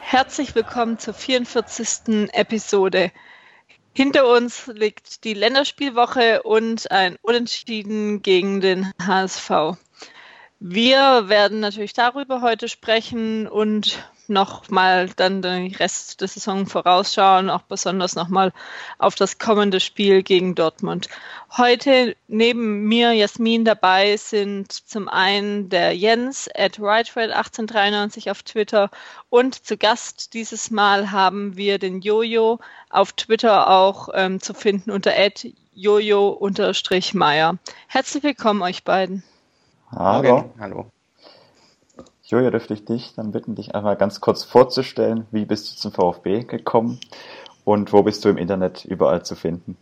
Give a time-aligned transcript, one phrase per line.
[0.00, 2.28] Herzlich willkommen zur 44.
[2.32, 3.12] Episode.
[3.92, 9.76] Hinter uns liegt die Länderspielwoche und ein Unentschieden gegen den HSV.
[10.58, 13.98] Wir werden natürlich darüber heute sprechen und
[14.30, 18.52] nochmal dann den Rest der Saison vorausschauen, auch besonders nochmal
[18.98, 21.08] auf das kommende Spiel gegen Dortmund.
[21.56, 28.90] Heute neben mir Jasmin dabei sind zum einen der Jens at RightRed1893 auf Twitter
[29.28, 34.90] und zu Gast dieses Mal haben wir den Jojo auf Twitter auch ähm, zu finden
[34.90, 37.58] unter at jojo-meier.
[37.88, 39.22] Herzlich willkommen euch beiden.
[39.90, 40.52] Hallo.
[40.58, 40.86] Hallo.
[42.30, 45.26] Julia, dürfte ich dich dann bitten, dich einmal ganz kurz vorzustellen.
[45.32, 47.00] Wie bist du zum VfB gekommen
[47.64, 49.76] und wo bist du im Internet überall zu finden?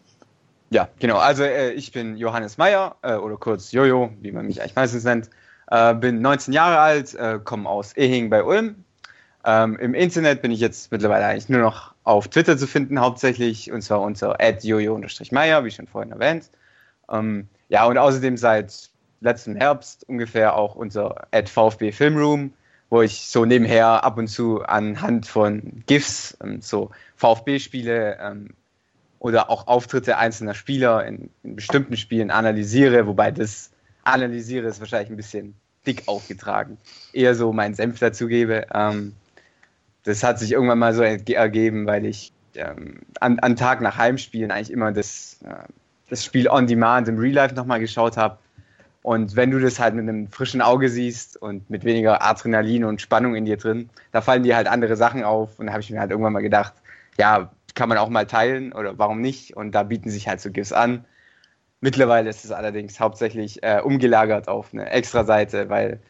[0.71, 1.19] Ja, genau.
[1.19, 5.05] Also äh, ich bin Johannes Meyer äh, oder kurz Jojo, wie man mich eigentlich meistens
[5.05, 5.29] nennt.
[5.71, 8.83] Äh, bin 19 Jahre alt, äh, komme aus Ehing bei Ulm.
[9.45, 13.71] Ähm, Im Internet bin ich jetzt mittlerweile eigentlich nur noch auf Twitter zu finden, hauptsächlich,
[13.73, 16.49] und zwar unter jojo-meyer, wie schon vorhin erwähnt.
[17.11, 18.91] Ähm, ja, und außerdem seit
[19.21, 22.53] letzten Herbst ungefähr auch unser Ad VfB Filmroom,
[22.91, 28.51] wo ich so nebenher ab und zu anhand von GIFs ähm, so VfB-Spiele ähm,
[29.19, 33.71] oder auch Auftritte einzelner Spieler in, in, bestimmten Spielen analysiere, wobei das
[34.05, 35.55] analysiere ist wahrscheinlich ein bisschen
[35.87, 36.79] dick aufgetragen.
[37.13, 38.67] Eher so meinen Senf dazugebe.
[38.73, 39.15] Ähm,
[40.05, 44.51] das hat sich irgendwann mal so ergeben, weil ich ähm, an, an Tag nach Heimspielen
[44.51, 45.55] eigentlich immer das, äh,
[46.09, 48.39] das Spiel on Demand im Real Life nochmal geschaut habe
[49.03, 53.01] und wenn du das halt mit einem frischen Auge siehst und mit weniger Adrenalin und
[53.01, 55.59] Spannung in dir drin, da fallen dir halt andere Sachen auf.
[55.59, 56.75] Und da habe ich mir halt irgendwann mal gedacht,
[57.17, 59.57] ja, kann man auch mal teilen oder warum nicht?
[59.57, 61.05] Und da bieten sich halt so GIFs an.
[61.81, 66.01] Mittlerweile ist es allerdings hauptsächlich äh, umgelagert auf eine Extra-Seite, weil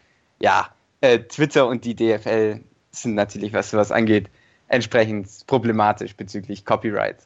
[0.40, 0.70] ja,
[1.02, 4.30] äh, Twitter und die DFL sind natürlich, was sowas angeht,
[4.68, 7.18] entsprechend problematisch bezüglich Copyright,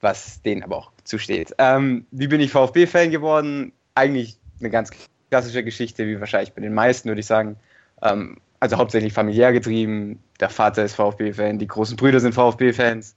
[0.00, 1.54] was denen aber auch zusteht.
[1.58, 3.72] Ähm, wie bin ich VfB-Fan geworden?
[3.94, 4.90] Eigentlich eine ganz
[5.30, 7.56] klassische Geschichte, wie wahrscheinlich bei den meisten, würde ich sagen.
[8.02, 10.22] Ähm, also hauptsächlich familiär getrieben.
[10.40, 13.16] Der Vater ist VfB-Fan, die großen Brüder sind VfB-Fans.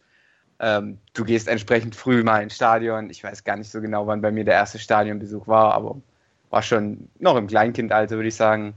[0.60, 3.10] Ähm, du gehst entsprechend früh mal ins Stadion.
[3.10, 6.02] Ich weiß gar nicht so genau, wann bei mir der erste Stadionbesuch war, aber
[6.50, 8.74] war schon noch im Kleinkindalter, würde ich sagen.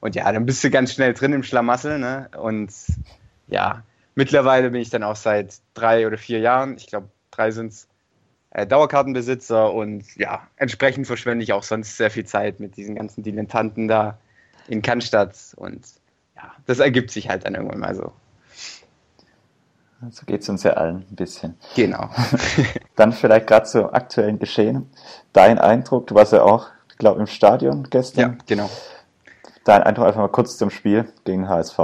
[0.00, 1.98] Und ja, dann bist du ganz schnell drin im Schlamassel.
[1.98, 2.30] Ne?
[2.38, 2.72] Und
[3.48, 3.82] ja,
[4.14, 7.88] mittlerweile bin ich dann auch seit drei oder vier Jahren, ich glaube, drei sind es,
[8.56, 13.22] äh, Dauerkartenbesitzer und ja, entsprechend verschwende ich auch sonst sehr viel Zeit mit diesen ganzen
[13.22, 14.16] Dilettanten da
[14.66, 15.86] in Cannstatt und
[16.34, 18.12] ja, das ergibt sich halt dann irgendwann mal so.
[20.10, 21.56] So geht es uns ja allen ein bisschen.
[21.74, 22.08] Genau.
[22.96, 24.90] dann vielleicht gerade zu aktuellen Geschehen.
[25.34, 28.20] Dein Eindruck, du warst ja auch, glaube im Stadion gestern.
[28.20, 28.70] Ja, genau.
[29.64, 31.78] Dein Eindruck einfach mal kurz zum Spiel gegen HSV.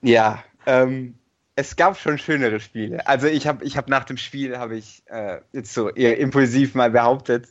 [0.00, 1.18] Ja, ähm,
[1.56, 3.06] es gab schon schönere Spiele.
[3.06, 6.74] Also ich habe ich hab nach dem Spiel, habe ich äh, jetzt so eher impulsiv
[6.74, 7.48] mal behauptet,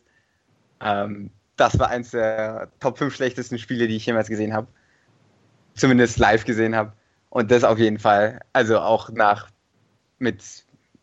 [0.82, 4.68] ähm, das war eins der Top 5 schlechtesten Spiele, die ich jemals gesehen habe.
[5.76, 6.94] Zumindest live gesehen habe.
[7.30, 8.40] Und das auf jeden Fall.
[8.54, 9.50] Also auch nach
[10.20, 10.42] mit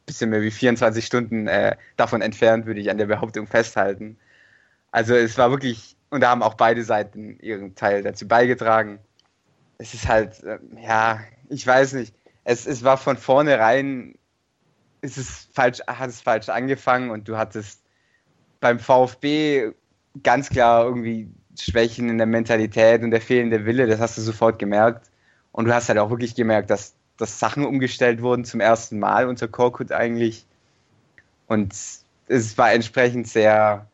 [0.07, 4.19] bisschen mehr wie 24 Stunden äh, davon entfernt, würde ich an der Behauptung festhalten.
[4.91, 8.99] Also es war wirklich, und da haben auch beide Seiten ihren Teil dazu beigetragen.
[9.79, 12.15] Es ist halt, äh, ja, ich weiß nicht
[12.51, 14.17] es, es war von vornherein,
[15.03, 17.81] ist es falsch, hat es falsch angefangen und du hattest
[18.59, 19.71] beim VfB
[20.25, 24.59] ganz klar irgendwie Schwächen in der Mentalität und der fehlende Wille, das hast du sofort
[24.59, 25.11] gemerkt.
[25.53, 29.29] Und du hast halt auch wirklich gemerkt, dass, dass Sachen umgestellt wurden zum ersten Mal
[29.29, 30.45] unter Korkut eigentlich.
[31.47, 31.73] Und
[32.27, 33.87] es war entsprechend sehr,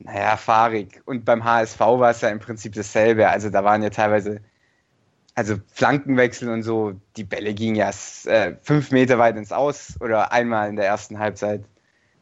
[0.00, 1.00] naja, fahrig.
[1.06, 3.28] Und beim HSV war es ja im Prinzip dasselbe.
[3.28, 4.42] Also da waren ja teilweise
[5.34, 7.90] also Flankenwechsel und so, die Bälle gingen ja
[8.26, 11.64] äh, fünf Meter weit ins Aus oder einmal in der ersten Halbzeit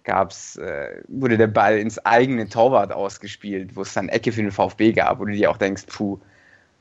[0.05, 4.51] gab's, äh, wurde der Ball ins eigene Torwart ausgespielt, wo es dann Ecke für den
[4.51, 6.19] VfB gab, wo du dir auch denkst, puh.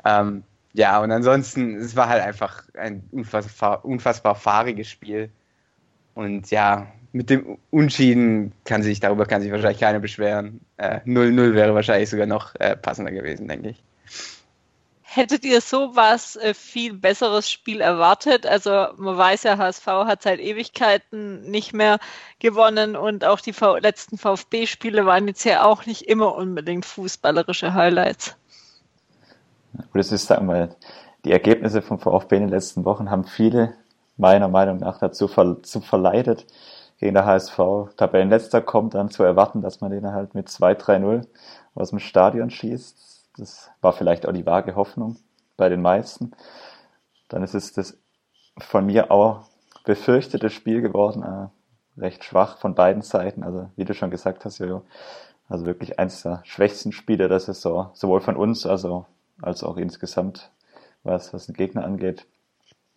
[0.05, 5.29] Ähm, ja, und ansonsten, es war halt einfach ein unfassbar, unfassbar fahriges Spiel.
[6.15, 10.61] Und ja, mit dem Unschieden kann sich, darüber kann sich wahrscheinlich keiner beschweren.
[10.79, 13.83] 0-0 äh, wäre wahrscheinlich sogar noch äh, passender gewesen, denke ich.
[15.13, 18.47] Hättet ihr sowas äh, viel besseres Spiel erwartet?
[18.47, 21.99] Also man weiß ja, HSV hat seit Ewigkeiten nicht mehr
[22.39, 27.73] gewonnen und auch die v letzten VfB-Spiele waren jetzt ja auch nicht immer unbedingt fußballerische
[27.73, 28.37] Highlights.
[29.93, 30.77] Das ist, sagen wir,
[31.25, 33.73] die Ergebnisse vom VfB in den letzten Wochen haben viele
[34.15, 36.45] meiner Meinung nach dazu ver zu verleitet,
[36.99, 37.57] gegen der HSV
[37.97, 41.27] Tabellenletzter kommt, dann zu erwarten, dass man den halt mit 2-3-0
[41.75, 43.10] aus dem Stadion schießt.
[43.37, 45.17] Das war vielleicht auch die vage Hoffnung
[45.57, 46.31] bei den meisten.
[47.29, 47.97] Dann ist es das
[48.57, 49.45] von mir auch
[49.85, 53.43] befürchtete Spiel geworden, äh, recht schwach von beiden Seiten.
[53.43, 54.83] Also wie du schon gesagt hast, Jojo,
[55.49, 59.05] also wirklich eins der schwächsten Spiele der Saison, sowohl von uns also
[59.41, 60.51] als auch insgesamt,
[61.03, 62.27] was, was den Gegner angeht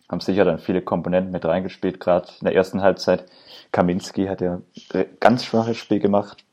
[0.09, 3.25] haben sicher dann viele Komponenten mit reingespielt, gerade in der ersten Halbzeit.
[3.71, 4.61] Kaminski hat ja
[4.93, 6.45] ein ganz schwaches Spiel gemacht.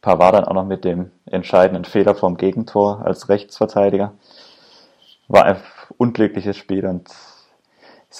[0.00, 4.12] Pavard dann auch noch mit dem entscheidenden Fehler vom Gegentor als Rechtsverteidiger.
[5.28, 5.56] War ein
[5.96, 7.08] unglückliches Spiel und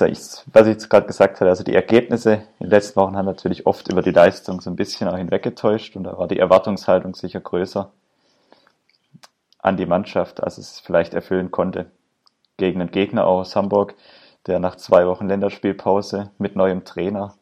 [0.00, 3.66] was ich jetzt gerade gesagt habe, also die Ergebnisse in den letzten Wochen haben natürlich
[3.66, 7.40] oft über die Leistung so ein bisschen auch hinweggetäuscht und da war die Erwartungshaltung sicher
[7.40, 7.90] größer
[9.58, 11.90] an die Mannschaft, als es vielleicht erfüllen konnte.
[12.56, 13.94] Gegen einen Gegner aus Hamburg,
[14.46, 17.34] der nach zwei Wochen Länderspielpause mit neuem Trainer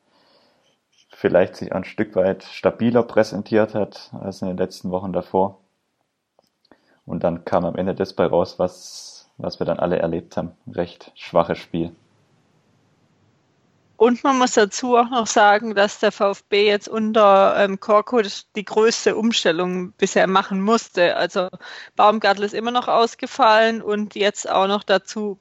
[1.20, 5.58] vielleicht sich ein Stück weit stabiler präsentiert hat als in den letzten Wochen davor.
[7.04, 10.52] Und dann kam am Ende das bei raus, was, was wir dann alle erlebt haben.
[10.72, 11.94] Recht schwaches Spiel.
[13.98, 18.22] Und man muss dazu auch noch sagen, dass der VfB jetzt unter ähm, Korko
[18.56, 21.16] die größte Umstellung bisher machen musste.
[21.16, 21.50] Also
[21.96, 25.38] Baumgartel ist immer noch ausgefallen und jetzt auch noch dazu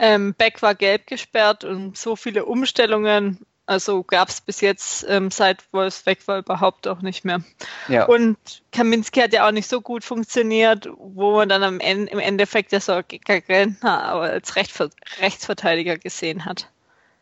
[0.00, 5.30] ähm, Beck war gelb gesperrt und so viele Umstellungen, also gab es bis jetzt ähm,
[5.30, 7.40] seit Wolfs weg war überhaupt auch nicht mehr.
[7.88, 8.06] Ja.
[8.06, 8.36] Und
[8.72, 12.72] Kaminski hat ja auch nicht so gut funktioniert, wo man dann am Ende, im Endeffekt
[12.72, 14.90] ja so Gentner aber als Rechtver
[15.20, 16.70] Rechtsverteidiger gesehen hat.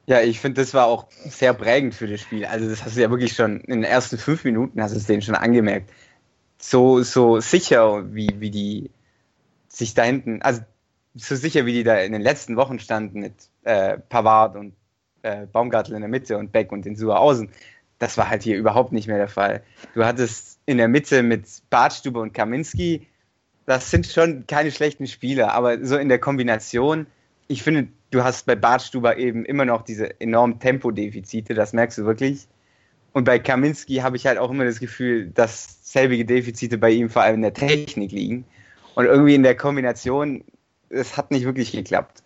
[0.07, 2.45] Ja, ich finde, das war auch sehr prägend für das Spiel.
[2.45, 5.07] Also das hast du ja wirklich schon in den ersten fünf Minuten hast du es
[5.07, 5.91] denen schon angemerkt.
[6.59, 8.91] So, so sicher, wie, wie die
[9.69, 10.61] sich da hinten, also
[11.15, 14.75] so sicher, wie die da in den letzten Wochen standen mit äh, Pavard und
[15.25, 17.49] äh, Baumgartel in der Mitte und Beck und den Suhr außen,
[17.99, 19.63] das war halt hier überhaupt nicht mehr der Fall.
[19.95, 23.07] Du hattest in der Mitte mit Bartstube und Kaminski,
[23.67, 27.07] das sind schon keine schlechten Spieler, aber so in der Kombination,
[27.49, 32.05] ich finde, du hast bei Bartstuber eben immer noch diese enormen Tempodefizite, das merkst du
[32.05, 32.47] wirklich.
[33.13, 37.09] Und bei Kaminski habe ich halt auch immer das Gefühl, dass selbige Defizite bei ihm
[37.09, 38.45] vor allem in der Technik liegen.
[38.97, 40.43] Und irgendwie in der Kombination
[40.95, 42.23] es hat nicht wirklich geklappt.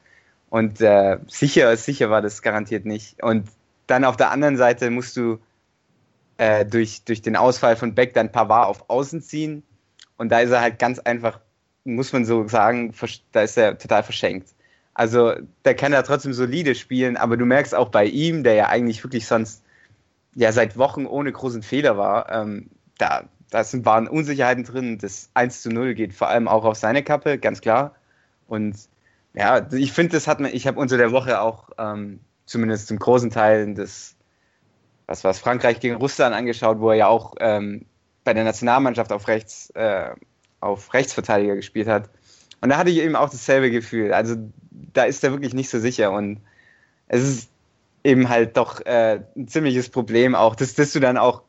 [0.51, 3.23] Und äh, sicher, sicher war das garantiert nicht.
[3.23, 3.49] Und
[3.87, 5.39] dann auf der anderen Seite musst du
[6.39, 9.63] äh, durch, durch den Ausfall von Beck dann Pavard auf Außen ziehen.
[10.17, 11.41] Und da ist er halt ganz einfach,
[11.85, 12.95] muss man so sagen,
[13.33, 14.55] da ist er total verschenkt.
[14.95, 15.35] Also
[15.65, 19.05] der kann ja trotzdem solide spielen, aber du merkst auch bei ihm, der ja eigentlich
[19.05, 19.63] wirklich sonst
[20.35, 22.69] ja seit Wochen ohne großen Fehler war, ähm,
[22.99, 24.99] da, da waren Unsicherheiten drin.
[24.99, 27.95] Das 1 zu 0 geht vor allem auch auf seine Kappe, ganz klar.
[28.49, 28.77] Und
[29.39, 32.99] ja, ich finde, das hat man, ich habe unter der Woche auch ähm, zumindest zum
[32.99, 34.17] großen Teil das,
[35.07, 37.87] was was Frankreich gegen Russland angeschaut, wo er ja auch ähm,
[38.25, 40.11] bei der Nationalmannschaft auf rechts, äh,
[40.61, 42.11] auf Rechtsverteidiger gespielt hat.
[42.61, 44.13] Und da hatte ich eben auch dasselbe Gefühl.
[44.13, 44.35] Also
[44.93, 46.41] da ist er wirklich nicht so sicher und
[47.07, 47.51] es ist
[48.03, 51.43] eben halt doch äh, ein ziemliches Problem auch, dass, dass du dann auch,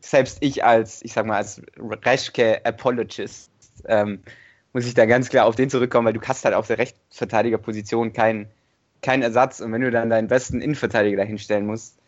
[0.00, 3.50] selbst ich als, ich sag mal, als Reschke-Apologist,
[3.84, 4.22] ähm,
[4.78, 8.12] muss ich da ganz klar auf den zurückkommen, weil du hast halt auf der Rechtsverteidigerposition
[8.12, 8.46] keinen
[9.02, 11.98] kein Ersatz und wenn du dann deinen besten Innenverteidiger dahinstellen musst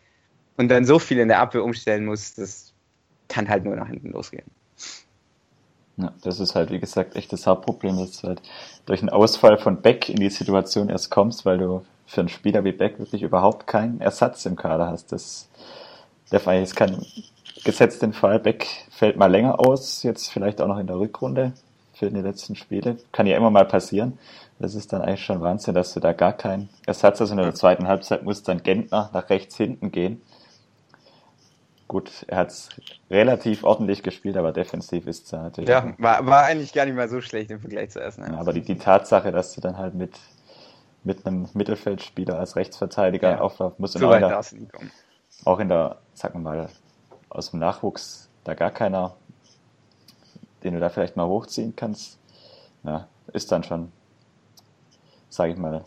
[0.56, 2.72] und dann so viel in der Abwehr umstellen musst, das
[3.26, 4.44] kann halt nur nach hinten losgehen.
[5.96, 8.42] Ja, das ist halt, wie gesagt, echt das Hauptproblem, dass du halt
[8.86, 12.62] durch einen Ausfall von Beck in die Situation erst kommst, weil du für einen Spieler
[12.62, 15.10] wie Beck wirklich überhaupt keinen Ersatz im Kader hast.
[15.10, 15.48] Das
[16.30, 17.04] der Fall ist kein
[17.64, 18.38] gesetzt den Fall.
[18.38, 21.52] Beck fällt mal länger aus, jetzt vielleicht auch noch in der Rückrunde
[22.00, 22.96] für die letzten Spiele.
[23.12, 24.18] Kann ja immer mal passieren.
[24.58, 27.30] Das ist dann eigentlich schon Wahnsinn, dass du da gar keinen Ersatz hast.
[27.30, 30.20] In der zweiten Halbzeit muss dann Gentner nach rechts hinten gehen.
[31.88, 32.68] Gut, er hat es
[33.10, 35.68] relativ ordentlich gespielt, aber defensiv ist es natürlich.
[35.68, 38.24] Ja, war, war eigentlich gar nicht mal so schlecht im Vergleich zu Essen.
[38.24, 40.18] Ja, aber die, die Tatsache, dass du dann halt mit,
[41.04, 44.40] mit einem Mittelfeldspieler als Rechtsverteidiger ja, auflaufen musst so auch, in der,
[45.44, 46.68] auch in der, sagen wir mal,
[47.28, 49.16] aus dem Nachwuchs da gar keiner
[50.62, 52.18] den du da vielleicht mal hochziehen kannst,
[52.82, 53.92] ja, ist dann schon,
[55.28, 55.84] sage ich mal,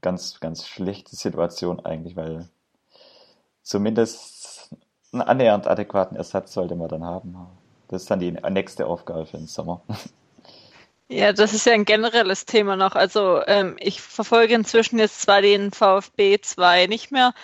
[0.00, 2.48] ganz, ganz schlechte Situation eigentlich, weil
[3.62, 4.74] zumindest
[5.12, 7.36] einen annähernd adäquaten Ersatz sollte man dann haben.
[7.88, 9.82] Das ist dann die nächste Aufgabe für den Sommer.
[11.08, 12.96] Ja, das ist ja ein generelles Thema noch.
[12.96, 17.34] Also ähm, ich verfolge inzwischen jetzt zwar den VfB 2 nicht mehr,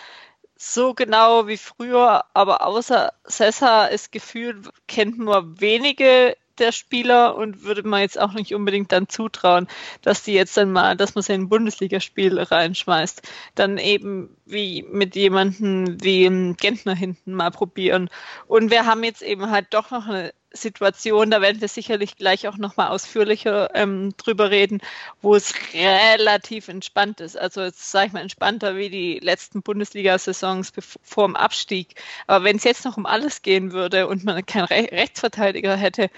[0.63, 7.63] so genau wie früher, aber außer Sessa ist gefühlt, kennt nur wenige der Spieler und
[7.63, 9.67] würde man jetzt auch nicht unbedingt dann zutrauen,
[10.03, 13.23] dass die jetzt dann mal, dass man sie in ein Bundesligaspiel reinschmeißt.
[13.55, 18.11] Dann eben wie mit jemandem wie Gentner hinten mal probieren.
[18.47, 22.49] Und wir haben jetzt eben halt doch noch eine Situation, da werden wir sicherlich gleich
[22.49, 24.81] auch nochmal ausführlicher ähm, drüber reden,
[25.23, 27.39] wo es relativ entspannt ist.
[27.39, 31.95] Also jetzt sage ich mal entspannter wie die letzten Bundesliga-Saisons vor dem Abstieg.
[32.27, 36.11] Aber wenn es jetzt noch um alles gehen würde und man keinen Re Rechtsverteidiger hätte,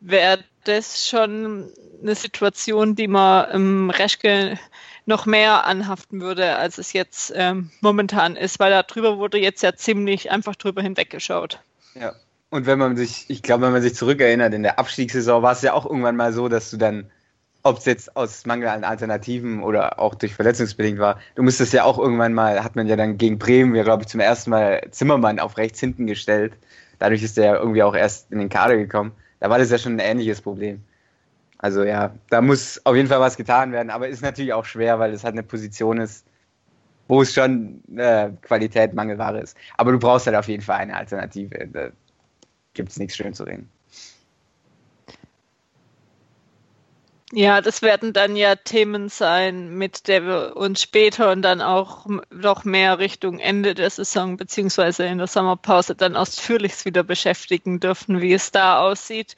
[0.00, 1.70] wäre das schon
[2.02, 4.58] eine Situation, die man ähm, Reschke
[5.06, 9.74] noch mehr anhaften würde, als es jetzt ähm, momentan ist, weil darüber wurde jetzt ja
[9.76, 11.60] ziemlich einfach drüber hinweggeschaut.
[11.94, 12.14] Ja,
[12.50, 15.62] und wenn man sich, ich glaube, wenn man sich zurückerinnert, in der Abstiegssaison war es
[15.62, 17.10] ja auch irgendwann mal so, dass du dann,
[17.62, 21.84] ob es jetzt aus Mangel an Alternativen oder auch durch verletzungsbedingt war, du musstest ja
[21.84, 24.80] auch irgendwann mal, hat man ja dann gegen Bremen, ja, glaube ich, zum ersten Mal
[24.90, 26.54] Zimmermann auf rechts hinten gestellt.
[26.98, 29.12] Dadurch ist der ja irgendwie auch erst in den Kader gekommen.
[29.40, 30.82] Da war das ja schon ein ähnliches Problem.
[31.58, 34.98] Also ja, da muss auf jeden Fall was getan werden, aber ist natürlich auch schwer,
[34.98, 36.26] weil es halt eine Position ist,
[37.08, 39.56] wo es schon äh, Qualität Mangelware ist.
[39.76, 41.92] Aber du brauchst halt auf jeden Fall eine Alternative
[42.76, 43.68] gibt es nichts schön zu reden.
[47.32, 52.06] Ja, das werden dann ja Themen sein, mit der wir uns später und dann auch
[52.30, 58.20] noch mehr Richtung Ende der Saison beziehungsweise in der Sommerpause dann ausführlich wieder beschäftigen dürfen,
[58.20, 59.34] wie es da aussieht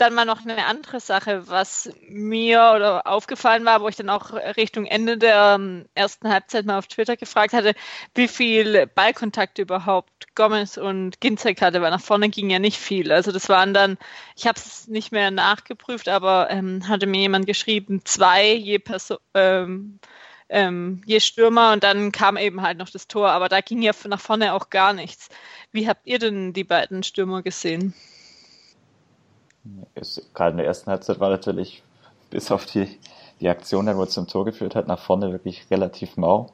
[0.00, 4.32] dann mal noch eine andere Sache, was mir oder aufgefallen war, wo ich dann auch
[4.56, 7.74] Richtung Ende der ähm, ersten Halbzeit mal auf Twitter gefragt hatte,
[8.14, 13.12] wie viel Ballkontakt überhaupt Gomez und Ginzek hatte, weil nach vorne ging ja nicht viel.
[13.12, 13.98] Also das waren dann,
[14.36, 19.18] ich habe es nicht mehr nachgeprüft, aber ähm, hatte mir jemand geschrieben, zwei je Person,
[19.34, 20.00] ähm,
[20.48, 23.92] ähm, je Stürmer und dann kam eben halt noch das Tor, aber da ging ja
[24.08, 25.28] nach vorne auch gar nichts.
[25.72, 27.94] Wie habt ihr denn die beiden Stürmer gesehen?
[30.34, 31.82] Gerade in der ersten Halbzeit war natürlich
[32.30, 32.98] bis auf die,
[33.40, 36.50] die Aktion, wo es zum Tor geführt hat, nach vorne wirklich relativ mau.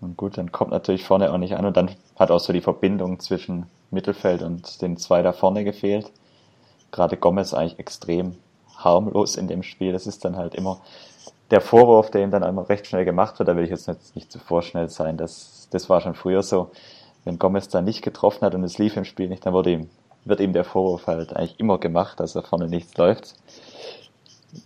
[0.00, 2.60] Und gut, dann kommt natürlich vorne auch nicht an und dann hat auch so die
[2.60, 6.10] Verbindung zwischen Mittelfeld und den zwei da vorne gefehlt.
[6.90, 8.36] Gerade Gomez eigentlich extrem
[8.76, 9.92] harmlos in dem Spiel.
[9.92, 10.80] Das ist dann halt immer
[11.50, 13.48] der Vorwurf, der ihm dann einmal recht schnell gemacht wird.
[13.48, 15.16] Da will ich jetzt nicht, nicht zu vorschnell sein.
[15.16, 16.70] Das, das war schon früher so.
[17.24, 19.90] Wenn Gomez da nicht getroffen hat und es lief im Spiel nicht, dann wurde ihm
[20.24, 23.34] wird ihm der Vorwurf halt eigentlich immer gemacht, dass er vorne nichts läuft.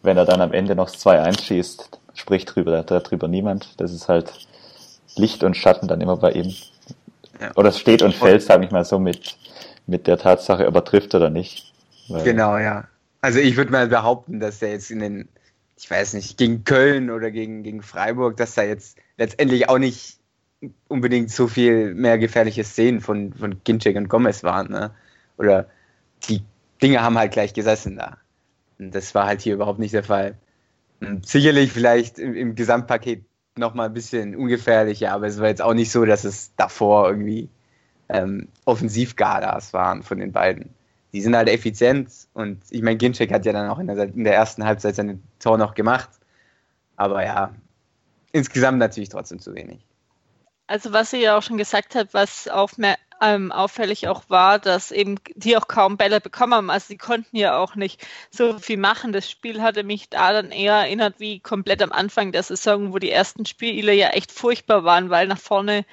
[0.03, 3.81] Wenn er dann am Ende noch 2-1 schießt, spricht drüber, da drüber niemand.
[3.81, 4.33] Das ist halt
[5.17, 6.55] Licht und Schatten dann immer bei ihm.
[7.41, 7.53] Ja.
[7.55, 9.37] Oder es steht und fällt, sage ich mal so, mit,
[9.87, 11.73] mit der Tatsache, ob er trifft oder nicht.
[12.09, 12.85] Weil genau, ja.
[13.21, 15.29] Also ich würde mal behaupten, dass er jetzt in den,
[15.77, 20.19] ich weiß nicht, gegen Köln oder gegen, gegen Freiburg, dass da jetzt letztendlich auch nicht
[20.89, 24.71] unbedingt so viel mehr gefährliche Szenen von, von Ginczek und Gomez waren.
[24.71, 24.91] Ne?
[25.39, 25.67] Oder
[26.29, 26.43] die
[26.83, 28.19] Dinge haben halt gleich gesessen da.
[28.79, 30.37] Und das war halt hier überhaupt nicht der Fall.
[31.01, 33.25] Und sicherlich vielleicht im, im Gesamtpaket
[33.57, 37.49] nochmal ein bisschen ungefährlicher, aber es war jetzt auch nicht so, dass es davor irgendwie
[38.09, 40.75] ähm, Offensivgalas waren von den beiden.
[41.13, 44.25] Die sind halt effizient und ich meine, Ginczek hat ja dann auch in der, in
[44.25, 46.11] der ersten Halbzeit seine Tor noch gemacht.
[46.97, 47.55] Aber ja,
[48.33, 49.81] insgesamt natürlich trotzdem zu wenig.
[50.67, 54.91] Also was ihr ja auch schon gesagt habt, was aufmer ähm, auffällig auch war, dass
[54.91, 56.71] eben die auch kaum Bälle bekommen haben.
[56.71, 59.13] Also sie konnten ja auch nicht so viel machen.
[59.13, 62.99] Das Spiel hatte mich da dann eher erinnert wie komplett am Anfang der Saison, wo
[62.99, 65.85] die ersten Spiele ja echt furchtbar waren, weil nach vorne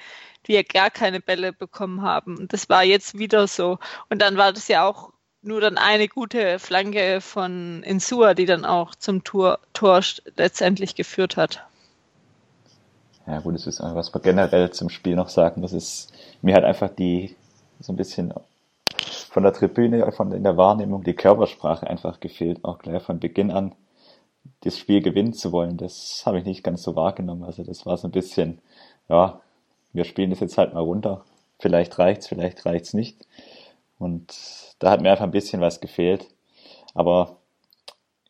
[0.46, 2.36] die ja gar keine Bälle bekommen haben.
[2.36, 3.78] Und das war jetzt wieder so.
[4.10, 5.12] Und dann war das ja auch
[5.42, 10.02] nur dann eine gute Flanke von Insua, die dann auch zum Tor, Tor
[10.36, 11.64] letztendlich geführt hat.
[13.26, 15.62] Ja gut, das ist einfach, was wir generell zum Spiel noch sagen.
[15.62, 16.12] Das ist
[16.42, 17.34] mir halt einfach die
[17.80, 18.34] so ein bisschen
[19.30, 23.50] von der Tribüne, von in der Wahrnehmung die Körpersprache einfach gefehlt, auch gleich von Beginn
[23.50, 23.74] an
[24.60, 25.76] das Spiel gewinnen zu wollen.
[25.76, 27.44] Das habe ich nicht ganz so wahrgenommen.
[27.44, 28.60] Also das war so ein bisschen,
[29.08, 29.40] ja,
[29.92, 31.24] wir spielen das jetzt halt mal runter.
[31.58, 33.26] Vielleicht reicht's, vielleicht reicht's nicht.
[33.98, 34.34] Und
[34.80, 36.28] da hat mir einfach ein bisschen was gefehlt.
[36.94, 37.38] Aber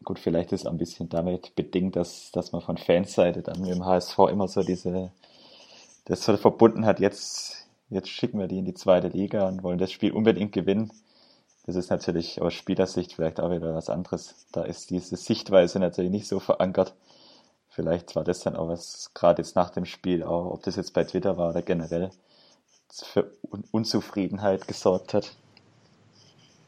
[0.04, 3.70] Gut, vielleicht ist es ein bisschen damit bedingt, dass, dass man von Fansseite dann mit
[3.70, 5.10] dem HSV immer so diese,
[6.04, 9.78] das so verbunden hat, jetzt, jetzt schicken wir die in die zweite Liga und wollen
[9.78, 10.92] das Spiel unbedingt gewinnen.
[11.66, 14.46] Das ist natürlich aus Spielersicht vielleicht auch wieder was anderes.
[14.52, 16.94] Da ist diese Sichtweise natürlich nicht so verankert.
[17.70, 20.92] Vielleicht war das dann auch was, gerade jetzt nach dem Spiel, auch ob das jetzt
[20.92, 22.10] bei Twitter war oder generell,
[22.92, 23.32] für
[23.72, 25.34] Unzufriedenheit gesorgt hat.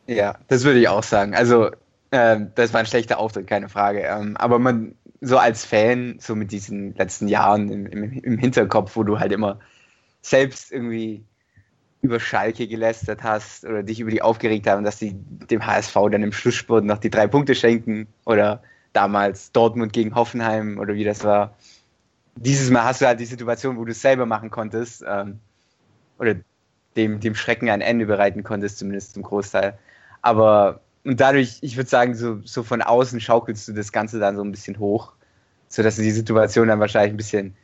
[0.06, 1.34] Ja, das würde ich auch sagen.
[1.34, 1.70] Also
[2.12, 4.02] ähm, das war ein schlechter Auftritt, keine Frage.
[4.02, 8.96] Ähm, aber man, so als Fan, so mit diesen letzten Jahren im, im, im, Hinterkopf,
[8.96, 9.58] wo du halt immer
[10.22, 11.24] selbst irgendwie
[12.02, 16.22] über Schalke gelästert hast oder dich über die aufgeregt haben, dass sie dem HSV dann
[16.22, 21.24] im Schlussspurt noch die drei Punkte schenken oder damals Dortmund gegen Hoffenheim oder wie das
[21.24, 21.56] war.
[22.36, 25.40] Dieses Mal hast du halt die Situation, wo du es selber machen konntest ähm,
[26.18, 26.36] oder
[26.96, 29.78] dem, dem Schrecken ein Ende bereiten konntest, zumindest zum Großteil.
[30.22, 34.36] Aber und dadurch, ich würde sagen, so, so von außen schaukelst du das Ganze dann
[34.36, 35.12] so ein bisschen hoch,
[35.68, 37.56] sodass du die Situation dann wahrscheinlich ein bisschen,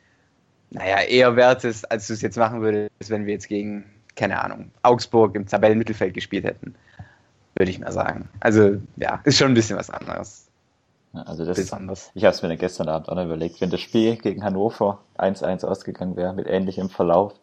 [0.71, 3.85] naja, eher wertest, als du es jetzt machen würdest, wenn wir jetzt gegen
[4.15, 6.75] keine Ahnung, Augsburg im Tabellenmittelfeld gespielt hätten,
[7.55, 8.29] würde ich mal sagen.
[8.39, 10.47] Also ja, ist schon ein bisschen was anderes.
[11.13, 12.11] also das, Besonders.
[12.13, 15.65] ich habe es mir gestern Abend auch noch überlegt, wenn das Spiel gegen Hannover 1-1
[15.65, 17.33] ausgegangen wäre, mit ähnlichem Verlauf,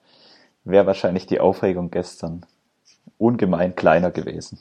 [0.65, 2.45] wäre wahrscheinlich die Aufregung gestern
[3.19, 4.59] ungemein kleiner gewesen.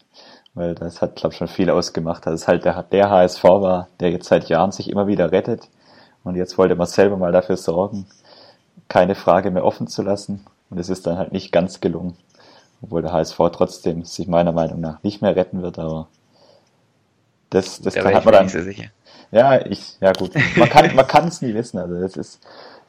[0.53, 3.88] Weil das hat, glaube ich, schon viel ausgemacht, dass es halt der, der HSV war,
[4.00, 5.70] der jetzt seit Jahren sich immer wieder rettet.
[6.24, 8.08] Und jetzt wollte man selber mal dafür sorgen,
[8.88, 12.18] keine Frage mehr offen zu lassen und es ist dann halt nicht ganz gelungen.
[12.82, 16.08] Obwohl der HSV trotzdem sich meiner Meinung nach nicht mehr retten wird, aber
[17.50, 18.50] das, das da kann hat man dann.
[18.50, 18.60] So
[19.32, 20.32] ja, ich, ja gut.
[20.56, 21.77] Man kann, man kann es nie wissen.
[21.77, 22.39] Also das ist,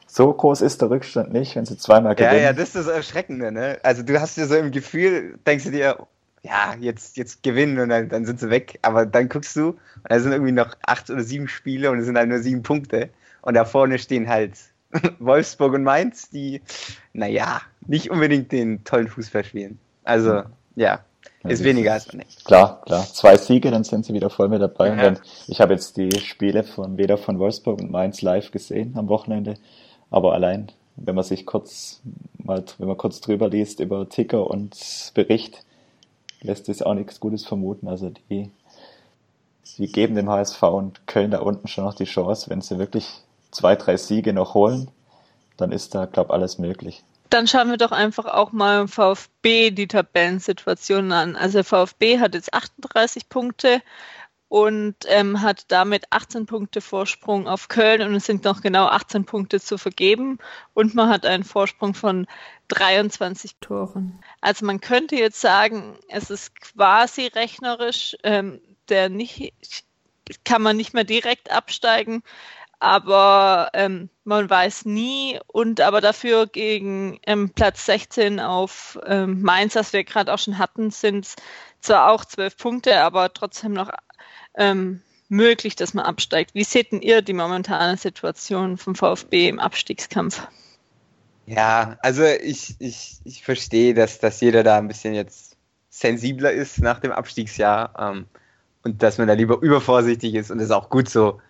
[0.07, 2.35] so groß ist der Rückstand nicht, wenn sie zweimal gewinnen.
[2.35, 3.79] Ja, ja, das ist das Erschreckende, ne?
[3.83, 6.07] Also du hast ja so im Gefühl, denkst du dir,
[6.43, 8.79] ja, jetzt, jetzt gewinnen und dann, dann sind sie weg.
[8.81, 9.79] Aber dann guckst du, und
[10.09, 13.09] da sind irgendwie noch acht oder sieben Spiele und es sind halt nur sieben Punkte.
[13.41, 14.53] Und da vorne stehen halt
[15.19, 16.61] Wolfsburg und Mainz, die,
[17.13, 19.79] naja, nicht unbedingt den tollen Fußball spielen.
[20.03, 20.43] Also,
[20.75, 21.01] ja,
[21.43, 22.45] ist weniger als man denkt.
[22.45, 23.05] Klar, klar.
[23.05, 24.95] Zwei Siege, dann sind sie wieder voll mit dabei.
[24.95, 25.13] Ja.
[25.47, 29.55] ich habe jetzt die Spiele von weder von Wolfsburg und Mainz live gesehen am Wochenende,
[30.09, 32.01] aber allein, wenn man sich kurz
[32.37, 35.63] mal, wenn man kurz drüber liest über Ticker und Bericht,
[36.41, 37.87] lässt es auch nichts Gutes vermuten.
[37.87, 38.51] Also die,
[39.77, 43.21] die geben dem HSV und Köln da unten schon noch die Chance, wenn sie wirklich
[43.51, 44.89] zwei, drei Siege noch holen,
[45.57, 47.03] dann ist da, glaube ich, alles möglich.
[47.29, 51.35] Dann schauen wir doch einfach auch mal im VfB die Tabellensituation an.
[51.37, 53.81] Also VfB hat jetzt 38 Punkte
[54.49, 59.23] und ähm, hat damit 18 Punkte Vorsprung auf Köln und es sind noch genau 18
[59.23, 60.39] Punkte zu vergeben
[60.73, 62.27] und man hat einen Vorsprung von
[62.71, 64.19] 23 Toren.
[64.39, 69.53] Also man könnte jetzt sagen, es ist quasi rechnerisch, ähm, der nicht
[70.43, 72.23] kann man nicht mehr direkt absteigen,
[72.79, 79.73] aber ähm, man weiß nie und aber dafür gegen ähm, Platz 16 auf ähm, Mainz,
[79.73, 81.35] das wir gerade auch schon hatten, sind
[81.79, 83.91] zwar auch zwölf Punkte, aber trotzdem noch
[84.55, 86.55] ähm, möglich, dass man absteigt.
[86.55, 90.47] Wie seht denn ihr die momentane Situation vom VfB im Abstiegskampf?
[91.45, 95.57] Ja, also ich, ich, ich verstehe, dass, dass jeder da ein bisschen jetzt
[95.89, 98.25] sensibler ist nach dem Abstiegsjahr ähm,
[98.83, 101.41] und dass man da lieber übervorsichtig ist und das ist auch gut so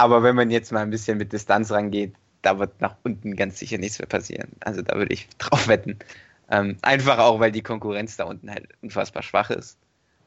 [0.00, 3.58] aber wenn man jetzt mal ein bisschen mit Distanz rangeht, da wird nach unten ganz
[3.58, 4.52] sicher nichts mehr passieren.
[4.60, 5.98] Also da würde ich drauf wetten.
[6.50, 9.76] Ähm, einfach auch, weil die Konkurrenz da unten halt unfassbar schwach ist.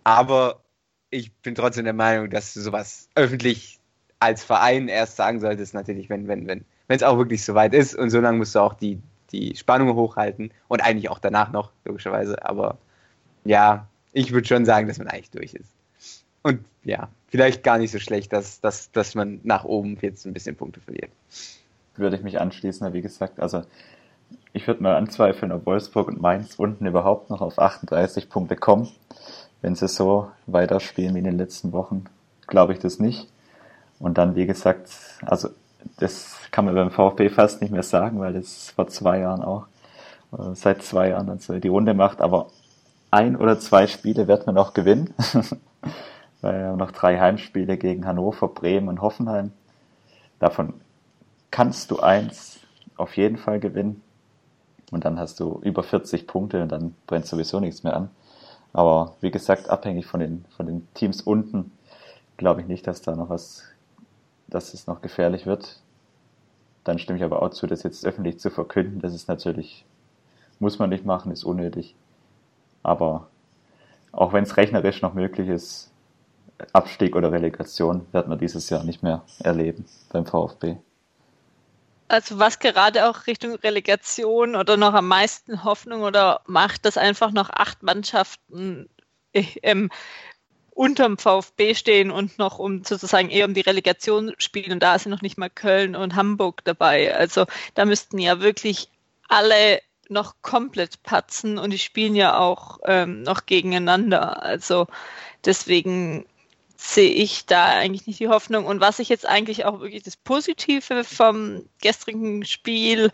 [0.04, 0.64] Aber
[1.10, 3.80] ich bin trotzdem der Meinung, dass du sowas öffentlich
[4.20, 7.96] als Verein erst sagen solltest, natürlich, wenn wenn wenn wenn es auch wirklich soweit ist.
[7.96, 9.02] Und so lange musst du auch die,
[9.32, 12.46] die Spannung hochhalten und eigentlich auch danach noch, logischerweise.
[12.46, 12.78] Aber
[13.46, 15.72] ja, ich würde schon sagen, dass man eigentlich durch ist.
[16.44, 20.34] Und ja, vielleicht gar nicht so schlecht, dass, dass, dass man nach oben jetzt ein
[20.34, 21.10] bisschen Punkte verliert.
[21.96, 23.40] Würde ich mich anschließen, wie gesagt.
[23.40, 23.64] Also
[24.52, 28.88] ich würde mal anzweifeln, ob Wolfsburg und Mainz unten überhaupt noch auf 38 Punkte kommen.
[29.64, 32.04] Wenn sie so weiterspielen wie in den letzten Wochen,
[32.46, 33.32] glaube ich das nicht.
[33.98, 34.92] Und dann, wie gesagt,
[35.26, 35.50] also
[35.98, 39.68] das kann man beim VfB fast nicht mehr sagen, weil das vor zwei Jahren auch,
[40.54, 42.22] seit zwei Jahren dann so die Runde macht.
[42.22, 42.48] Aber
[43.12, 45.14] ein oder zwei Spiele wird man auch gewinnen.
[46.42, 49.52] weil wir haben noch drei Heimspiele gegen Hannover, Bremen und Hoffenheim.
[50.40, 50.74] Davon
[51.52, 52.60] kannst du eins
[52.98, 54.02] auf jeden Fall gewinnen.
[54.92, 58.10] Und dann hast du über 40 Punkte und dann brennt sowieso nichts mehr an.
[58.74, 61.72] Aber wie gesagt, abhängig von den, von den Teams unten,
[62.38, 63.64] glaube ich nicht, dass da noch was,
[64.54, 65.80] dass es noch gefährlich wird.
[66.84, 69.02] Dann stimme ich aber auch zu, das jetzt öffentlich zu verkünden.
[69.02, 69.86] Das ist natürlich,
[70.60, 71.96] muss man nicht machen, ist unnötig.
[72.84, 73.28] Aber
[74.12, 75.92] auch wenn es rechnerisch noch möglich ist,
[76.72, 80.78] Abstieg oder Relegation werden wir dieses Jahr nicht mehr erleben beim VfB.
[82.08, 87.32] Also was gerade auch Richtung Relegation oder noch am meisten Hoffnung oder macht, dass einfach
[87.32, 88.88] noch acht Mannschaften
[89.34, 89.90] ähm,
[90.76, 94.74] unterm VfB stehen und noch um sozusagen eher um die Relegation spielen.
[94.74, 97.16] Und da sind noch nicht mal Köln und Hamburg dabei.
[97.16, 98.90] Also da müssten ja wirklich
[99.28, 104.44] alle noch komplett patzen und die spielen ja auch ähm, noch gegeneinander.
[104.44, 104.88] Also
[105.46, 106.26] deswegen
[106.86, 108.66] sehe ich da eigentlich nicht die Hoffnung.
[108.66, 113.10] Und was ich jetzt eigentlich auch wirklich das Positive vom gestrigen Spiel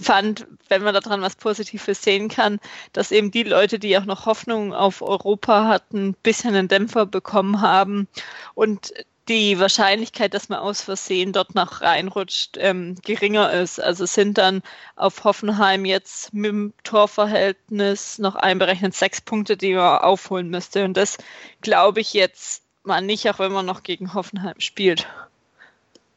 [0.00, 2.60] fand, wenn man daran was Positives sehen kann,
[2.92, 7.06] dass eben die Leute, die auch noch Hoffnung auf Europa hatten, ein bisschen einen Dämpfer
[7.06, 8.08] bekommen haben
[8.54, 8.92] und
[9.28, 13.80] die Wahrscheinlichkeit, dass man aus Versehen dort noch reinrutscht, ähm, geringer ist.
[13.80, 14.60] Also sind dann
[14.96, 20.84] auf Hoffenheim jetzt mit dem Torverhältnis noch einberechnet sechs Punkte, die man aufholen müsste.
[20.84, 21.16] Und das
[21.62, 25.06] glaube ich jetzt mal nicht, auch wenn man noch gegen Hoffenheim spielt.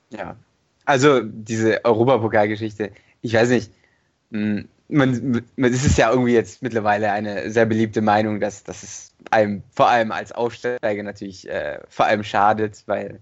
[0.09, 0.35] Ja,
[0.85, 3.71] also diese Europapokalgeschichte, ich weiß nicht,
[4.31, 8.83] hm, man, man, es ist ja irgendwie jetzt mittlerweile eine sehr beliebte Meinung, dass, dass
[8.83, 13.19] es einem vor allem als Aufsteiger natürlich äh, vor allem schadet, weil,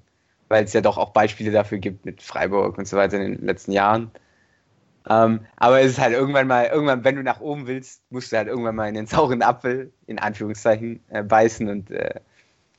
[0.48, 3.46] weil es ja doch auch Beispiele dafür gibt mit Freiburg und so weiter in den
[3.46, 4.12] letzten Jahren.
[5.08, 8.38] Ähm, aber es ist halt irgendwann mal, irgendwann, wenn du nach oben willst, musst du
[8.38, 12.20] halt irgendwann mal in den sauren Apfel, in Anführungszeichen, äh, beißen und, äh,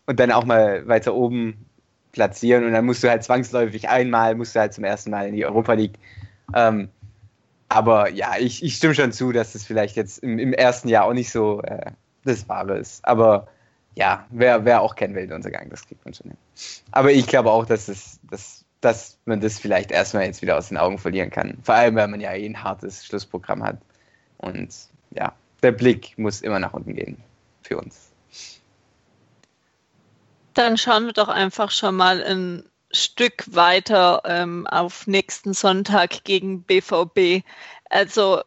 [0.07, 1.66] und dann auch mal weiter oben
[2.12, 5.35] platzieren und dann musst du halt zwangsläufig einmal, musst du halt zum ersten Mal in
[5.35, 5.99] die Europa League.
[6.55, 6.88] Ähm,
[7.69, 11.05] aber ja, ich, ich stimme schon zu, dass das vielleicht jetzt im, im ersten Jahr
[11.05, 11.90] auch nicht so äh,
[12.25, 13.05] das Wahre ist.
[13.05, 13.49] Aber
[13.97, 16.38] ja, wäre wär auch kein Weltuntergang, das kriegt man schon hin.
[16.92, 20.69] Aber ich glaube auch, dass, es, dass, dass man das vielleicht erstmal jetzt wieder aus
[20.69, 21.59] den Augen verlieren kann.
[21.62, 23.79] Vor allem, weil man ja eh ein hartes Schlussprogramm hat.
[24.38, 24.75] Und
[25.11, 27.16] ja, der Blick muss immer nach unten gehen
[27.62, 28.11] für uns.
[30.57, 36.62] Dann schauen wir doch einfach schon mal in Stück weiter ähm, auf nächsten Sonntag gegen
[36.62, 37.45] BVB.
[37.90, 38.40] Also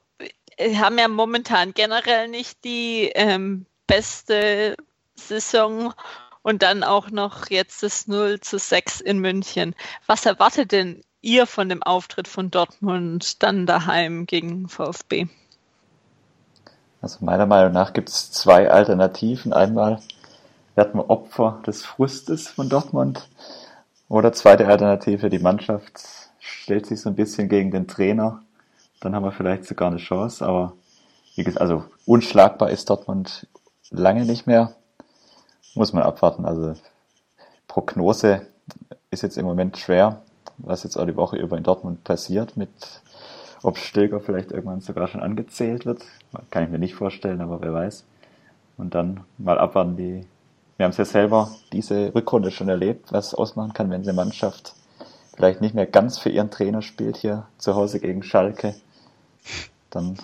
[0.59, 4.75] haben ja momentan generell nicht die ähm, beste
[5.13, 5.93] Saison
[6.41, 9.75] und dann auch noch jetzt das 0 zu 6 in München.
[10.07, 15.27] Was erwartet denn ihr von dem Auftritt von Dortmund dann daheim gegen VfB?
[17.03, 19.53] Also meiner Meinung nach gibt es zwei Alternativen.
[19.53, 20.01] Einmal
[20.79, 23.27] werden wir Opfer des Frustes von Dortmund
[24.07, 25.99] oder zweite Alternative, die Mannschaft
[26.39, 28.43] stellt sich so ein bisschen gegen den Trainer.
[29.01, 30.71] Dann haben wir vielleicht sogar eine Chance, aber
[31.35, 33.45] wie gesagt, also unschlagbar ist Dortmund
[33.89, 34.73] lange nicht mehr.
[35.75, 36.45] Muss man abwarten.
[36.45, 36.75] Also
[37.67, 38.47] Prognose
[39.11, 40.21] ist jetzt im Moment schwer,
[40.59, 42.69] was jetzt auch die Woche über in Dortmund passiert, mit
[43.63, 46.05] ob Stilger vielleicht irgendwann sogar schon angezählt wird.
[46.51, 48.05] Kann ich mir nicht vorstellen, aber wer weiß.
[48.77, 50.25] Und dann mal abwarten, wie
[50.79, 54.75] wir haben es ja selber diese Rückrunde schon erlebt, was ausmachen kann, wenn eine Mannschaft
[55.35, 58.75] vielleicht nicht mehr ganz für ihren Trainer spielt hier zu Hause gegen Schalke.
[59.89, 60.17] Dann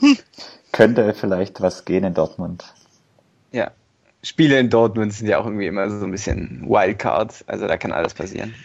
[0.71, 2.73] könnte vielleicht was gehen in Dortmund.
[3.51, 3.71] Ja,
[4.23, 7.91] Spiele in Dortmund sind ja auch irgendwie immer so ein bisschen Wildcard, also da kann
[7.91, 8.55] alles passieren.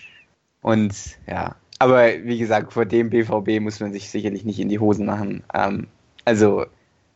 [0.62, 0.94] Und
[1.26, 5.06] ja, aber wie gesagt, vor dem BVB muss man sich sicherlich nicht in die Hosen
[5.06, 5.42] machen.
[5.52, 5.88] Ähm,
[6.24, 6.66] also,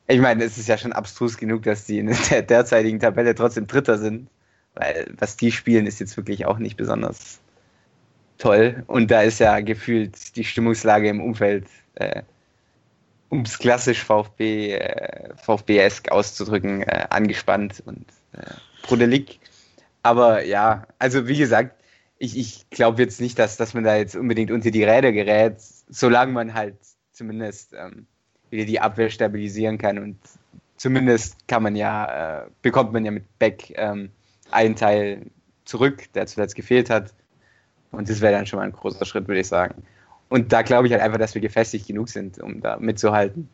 [0.08, 3.68] ich meine, es ist ja schon abstrus genug, dass die in der derzeitigen Tabelle trotzdem
[3.68, 4.28] Dritter sind.
[4.74, 7.40] Weil was die spielen, ist jetzt wirklich auch nicht besonders
[8.38, 8.82] toll.
[8.86, 12.22] Und da ist ja gefühlt die Stimmungslage im Umfeld, äh,
[13.28, 19.40] um es klassisch VfB, äh, VfB-esk auszudrücken, äh, angespannt und äh, brodelig.
[20.02, 21.80] Aber ja, also wie gesagt,
[22.18, 25.56] ich, ich glaube jetzt nicht, dass, dass man da jetzt unbedingt unter die Räder gerät,
[25.88, 26.76] solange man halt
[27.12, 28.06] zumindest ähm,
[28.50, 30.18] wieder die Abwehr stabilisieren kann und
[30.76, 34.10] zumindest kann man ja, äh, bekommt man ja mit Beck ähm,
[34.54, 35.26] einen Teil
[35.64, 37.12] zurück, der zuletzt gefehlt hat.
[37.90, 39.82] Und das wäre dann schon mal ein großer Schritt, würde ich sagen.
[40.28, 43.48] Und da glaube ich halt einfach, dass wir gefestigt genug sind, um da mitzuhalten.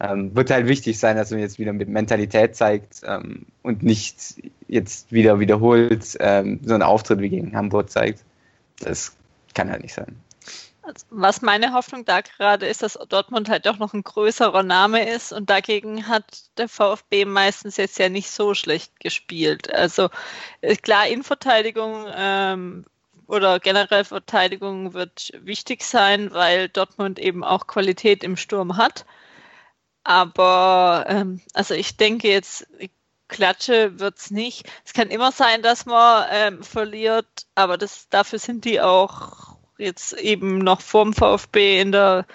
[0.00, 4.42] Ähm, wird halt wichtig sein, dass man jetzt wieder mit Mentalität zeigt ähm, und nicht
[4.66, 8.24] jetzt wieder wiederholt ähm, so einen Auftritt wie gegen Hamburg zeigt.
[8.78, 9.14] Das
[9.54, 10.16] kann halt nicht sein.
[11.10, 15.32] Was meine Hoffnung da gerade ist, dass Dortmund halt doch noch ein größerer Name ist
[15.32, 16.24] und dagegen hat
[16.58, 19.72] der VfB meistens jetzt ja nicht so schlecht gespielt.
[19.72, 20.08] Also
[20.60, 22.84] äh, klar, Innenverteidigung ähm,
[23.26, 29.06] oder generell Verteidigung wird wichtig sein, weil Dortmund eben auch Qualität im Sturm hat.
[30.04, 32.66] Aber ähm, also ich denke jetzt,
[33.28, 34.68] Klatsche wird es nicht.
[34.84, 40.12] Es kann immer sein, dass man ähm, verliert, aber das, dafür sind die auch jetzt
[40.14, 42.26] eben noch vorm VfB in der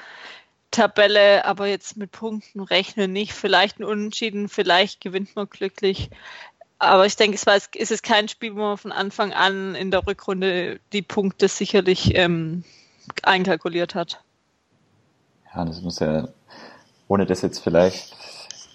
[0.71, 3.33] Tabelle, aber jetzt mit Punkten rechnen nicht.
[3.33, 6.09] Vielleicht ein Unentschieden, vielleicht gewinnt man glücklich.
[6.79, 9.91] Aber ich denke, es war, ist es kein Spiel, wo man von Anfang an in
[9.91, 12.63] der Rückrunde die Punkte sicherlich ähm,
[13.23, 14.21] einkalkuliert hat.
[15.55, 16.27] Ja, das muss ja,
[17.07, 18.13] ohne das jetzt vielleicht,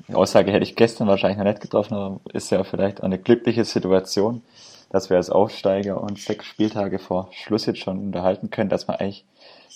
[0.09, 3.67] die Aussage hätte ich gestern wahrscheinlich noch nicht getroffen, aber ist ja vielleicht eine glückliche
[3.67, 4.43] Situation,
[4.91, 8.97] dass wir als Aufsteiger uns sechs Spieltage vor Schluss jetzt schon unterhalten können, dass man
[8.97, 9.25] eigentlich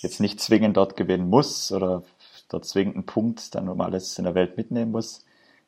[0.02, 2.02] jetzt nicht zwingend dort gewinnen muss oder
[2.48, 5.24] dort zwingend einen Punkt dann um alles in der Welt mitnehmen muss.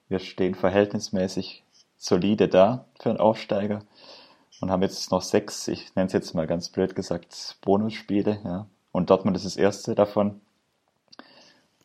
[0.09, 1.63] Wir stehen verhältnismäßig
[1.97, 3.83] solide da für einen Aufsteiger.
[4.61, 8.67] und haben jetzt noch sechs, ich nenne es jetzt mal ganz blöd gesagt, Bonusspiele, ja.
[8.91, 10.41] Und Dortmund ist das erste davon.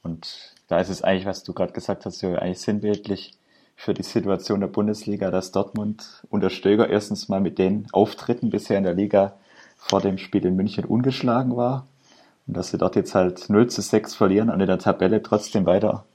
[0.04, 3.34] Und da ist es eigentlich, was du gerade gesagt hast, ja, eigentlich sinnbildlich
[3.76, 8.78] für die Situation der Bundesliga, dass Dortmund unter Stöger erstens mal mit den Auftritten bisher
[8.78, 9.34] in der Liga
[9.78, 11.88] vor dem Spiel in München ungeschlagen war.
[12.48, 15.66] Und dass sie dort jetzt halt 0 zu 6 verlieren und in der Tabelle trotzdem
[15.66, 16.06] weiter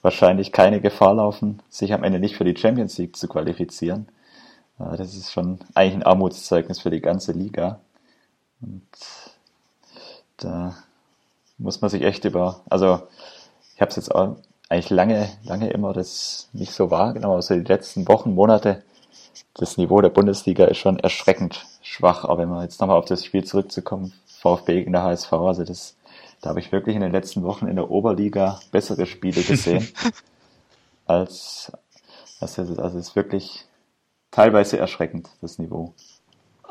[0.00, 4.08] wahrscheinlich keine Gefahr laufen, sich am Ende nicht für die Champions League zu qualifizieren.
[4.78, 7.78] Das ist schon eigentlich ein Armutszeugnis für die ganze Liga.
[8.60, 8.82] Und
[10.38, 10.76] da
[11.58, 13.02] muss man sich echt über, also
[13.74, 14.36] ich habe es jetzt auch
[14.72, 18.82] eigentlich lange, lange immer das nicht so wahrgenommen, also die letzten Wochen, Monate,
[19.54, 22.24] das Niveau der Bundesliga ist schon erschreckend schwach.
[22.24, 25.94] Aber wenn man jetzt nochmal auf das Spiel zurückzukommen, VfB gegen der HSV, also das,
[26.40, 29.86] da habe ich wirklich in den letzten Wochen in der Oberliga bessere Spiele gesehen,
[31.06, 31.70] als,
[32.40, 33.66] also, also es ist wirklich
[34.30, 35.92] teilweise erschreckend, das Niveau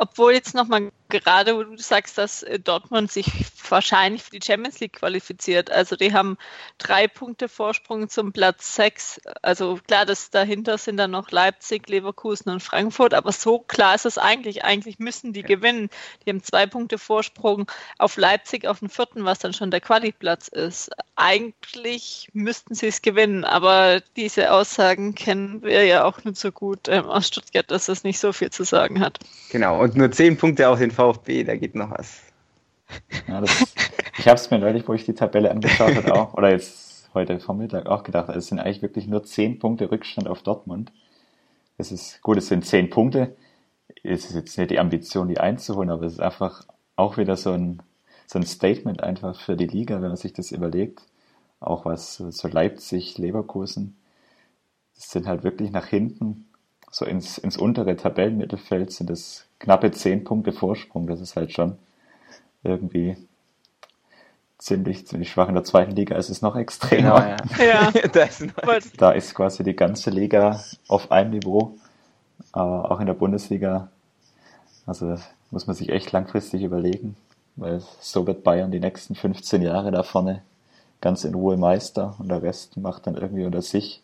[0.02, 3.28] obwohl jetzt nochmal gerade, wo du sagst, dass äh, Dortmund sich
[3.70, 5.72] wahrscheinlich für die Champions League qualifiziert.
[5.72, 6.38] Also die haben
[6.78, 9.22] drei Punkte Vorsprung zum Platz sechs.
[9.42, 14.06] Also klar, das dahinter sind dann noch Leipzig, Leverkusen und Frankfurt, aber so klar ist
[14.06, 14.64] es eigentlich.
[14.64, 15.48] Eigentlich müssen die ja.
[15.48, 15.90] gewinnen.
[16.26, 20.48] Die haben zwei Punkte Vorsprung auf Leipzig auf den vierten, was dann schon der Quali-Platz
[20.48, 20.90] ist.
[21.16, 26.88] Eigentlich müssten sie es gewinnen, aber diese Aussagen kennen wir ja auch nicht so gut
[26.88, 29.20] ähm, aus Stuttgart, dass das nicht so viel zu sagen hat.
[29.52, 32.22] Genau, und nur zehn Punkte auf den VfB, da geht noch was.
[33.28, 33.74] Ja, das,
[34.18, 37.40] ich habe es mir neulich, wo ich die Tabelle angeschaut habe, auch, oder jetzt heute
[37.40, 40.92] Vormittag auch gedacht, also es sind eigentlich wirklich nur zehn Punkte Rückstand auf Dortmund.
[41.78, 43.36] Es ist gut, es sind zehn Punkte.
[44.04, 47.52] Es ist jetzt nicht die Ambition, die einzuholen, aber es ist einfach auch wieder so
[47.52, 47.82] ein,
[48.28, 51.02] so ein Statement einfach für die Liga, wenn man sich das überlegt.
[51.60, 53.98] Auch was so Leipzig, Leverkusen,
[54.96, 56.48] das sind halt wirklich nach hinten,
[56.92, 61.08] so ins, ins untere Tabellenmittelfeld sind es knappe zehn Punkte Vorsprung.
[61.08, 61.78] Das ist halt schon
[62.64, 63.16] irgendwie
[64.58, 65.48] ziemlich, ziemlich schwach.
[65.48, 67.38] In der zweiten Liga ist es noch extremer.
[67.56, 67.66] Genau, ja.
[67.66, 67.90] ja.
[68.78, 71.78] ist da ist quasi die ganze Liga auf einem Niveau.
[72.52, 73.90] Aber auch in der Bundesliga,
[74.86, 75.16] also
[75.50, 77.16] muss man sich echt langfristig überlegen,
[77.56, 80.42] weil so wird Bayern die nächsten 15 Jahre da vorne
[81.00, 84.02] ganz in Ruhe Meister und der Rest macht dann irgendwie unter sich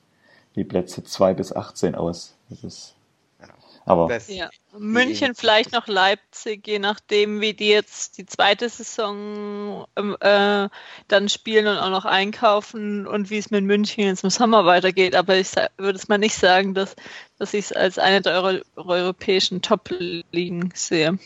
[0.57, 2.35] die Plätze 2 bis 18 aus.
[2.49, 2.97] Das ist
[3.87, 4.49] aber ja.
[4.77, 10.67] München, vielleicht noch Leipzig, je nachdem, wie die jetzt die zweite Saison ähm, äh,
[11.07, 15.15] dann spielen und auch noch einkaufen und wie es mit München jetzt im Sommer weitergeht.
[15.15, 16.97] Aber ich würde es mal nicht sagen, dass,
[17.39, 21.17] dass ich es als eine der Euro europäischen Top-Ligen sehe.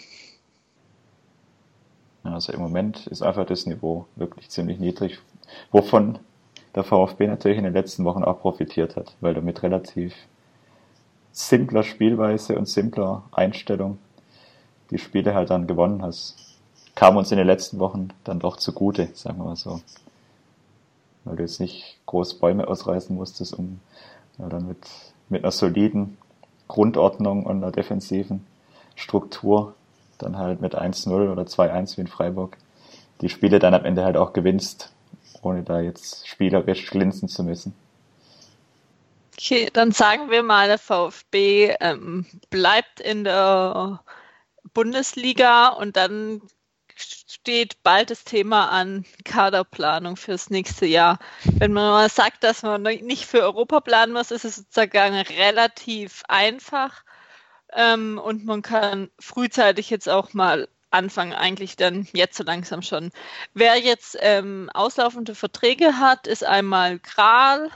[2.22, 5.18] Also im Moment ist einfach das Niveau wirklich ziemlich niedrig,
[5.72, 6.20] wovon
[6.76, 10.14] der VfB natürlich in den letzten Wochen auch profitiert hat, weil er mit relativ
[11.32, 13.98] simpler Spielweise und simpler Einstellung
[14.90, 16.58] die Spiele halt dann gewonnen hast.
[16.96, 19.82] Kam uns in den letzten Wochen dann doch zugute, sagen wir mal so.
[21.24, 23.80] Weil du jetzt nicht groß Bäume ausreißen musstest, um
[24.38, 24.88] ja, dann mit,
[25.30, 26.18] mit einer soliden
[26.68, 28.46] Grundordnung und einer defensiven
[28.96, 29.76] Struktur
[30.18, 32.58] dann halt mit 1-0 oder 2-1 wie in Freiburg
[33.22, 34.92] die Spiele dann am Ende halt auch gewinnst,
[35.42, 37.74] ohne da jetzt spielerisch glänzen zu müssen.
[39.38, 44.04] Okay, dann sagen wir mal, der VfB ähm, bleibt in der
[44.74, 46.42] Bundesliga und dann
[46.96, 51.18] steht bald das Thema an Kaderplanung fürs nächste Jahr.
[51.44, 56.22] Wenn man mal sagt, dass man nicht für Europa planen muss, ist es sozusagen relativ
[56.28, 57.04] einfach
[57.74, 63.12] ähm, und man kann frühzeitig jetzt auch mal anfangen, eigentlich dann jetzt so langsam schon.
[63.54, 67.70] Wer jetzt ähm, auslaufende Verträge hat, ist einmal Kral,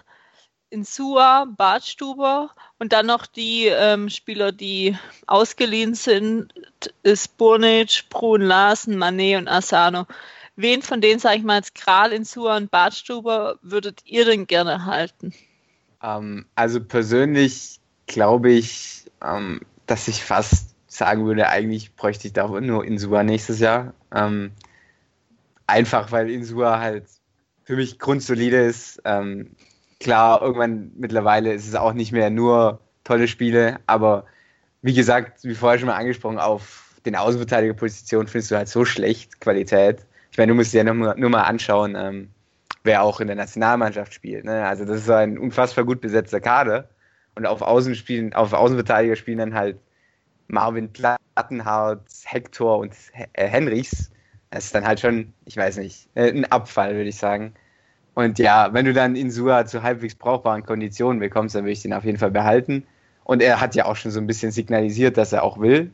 [0.69, 2.49] Insua, Bartstuber
[2.80, 6.54] und dann noch die ähm, Spieler, die ausgeliehen sind,
[7.04, 10.06] ist Burnic, Brun, Larsen, Manet und Asano.
[10.58, 14.86] Wen von denen, sage ich mal, als Kral, Insua und Bartstuber würdet ihr denn gerne
[14.86, 15.34] halten?
[16.01, 22.47] Ähm, also persönlich glaube ich, ähm, dass ich fast sagen würde, eigentlich bräuchte ich da
[22.47, 23.93] nur Insua nächstes Jahr.
[24.13, 24.51] Ähm,
[25.67, 27.05] einfach weil Insua halt
[27.63, 29.01] für mich grundsolide ist.
[29.05, 29.51] Ähm,
[29.99, 34.25] klar, irgendwann mittlerweile ist es auch nicht mehr nur tolle Spiele, aber
[34.81, 39.39] wie gesagt, wie vorher schon mal angesprochen, auf den Außenverteidigerpositionen findest du halt so schlecht
[39.41, 40.05] Qualität.
[40.31, 42.29] Ich meine, du musst dir ja nur, nur mal anschauen, ähm,
[42.84, 44.45] wer auch in der Nationalmannschaft spielt.
[44.45, 44.65] Ne?
[44.65, 46.89] Also das ist ein unfassbar gut besetzter Kader.
[47.36, 49.77] Und auf Außen auf Außenverteidiger spielen dann halt
[50.47, 52.93] Marvin Plattenhardt, Hector und
[53.34, 54.12] äh, Henrichs.
[54.51, 57.53] Das ist dann halt schon, ich weiß nicht, äh, ein Abfall, würde ich sagen.
[58.13, 61.93] Und ja, wenn du dann Insua zu halbwegs brauchbaren Konditionen bekommst, dann würde ich den
[61.93, 62.86] auf jeden Fall behalten.
[63.25, 65.91] Und er hat ja auch schon so ein bisschen signalisiert, dass er auch will.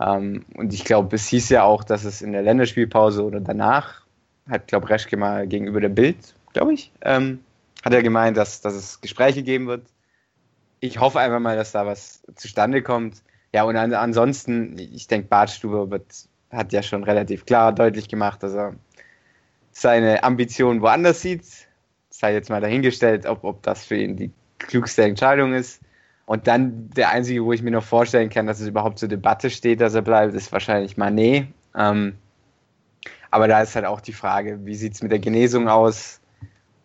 [0.00, 4.02] Ähm, und ich glaube, es hieß ja auch, dass es in der Länderspielpause oder danach,
[4.48, 7.40] hat, glaube Reschke mal gegenüber der Bild, glaube ich, ähm,
[7.84, 9.86] hat er gemeint, dass, dass es Gespräche geben wird.
[10.80, 13.22] Ich hoffe einfach mal, dass da was zustande kommt.
[13.54, 16.04] Ja, und an, ansonsten, ich denke, Bartstube wird,
[16.50, 18.74] hat ja schon relativ klar deutlich gemacht, dass er
[19.70, 21.44] seine Ambitionen woanders sieht.
[22.10, 25.80] Sei jetzt mal dahingestellt, ob, ob das für ihn die klugste Entscheidung ist.
[26.26, 29.50] Und dann der einzige, wo ich mir noch vorstellen kann, dass es überhaupt zur Debatte
[29.50, 31.46] steht, dass er bleibt, ist wahrscheinlich Manet.
[31.76, 32.16] Ähm,
[33.30, 36.20] aber da ist halt auch die Frage, wie sieht es mit der Genesung aus?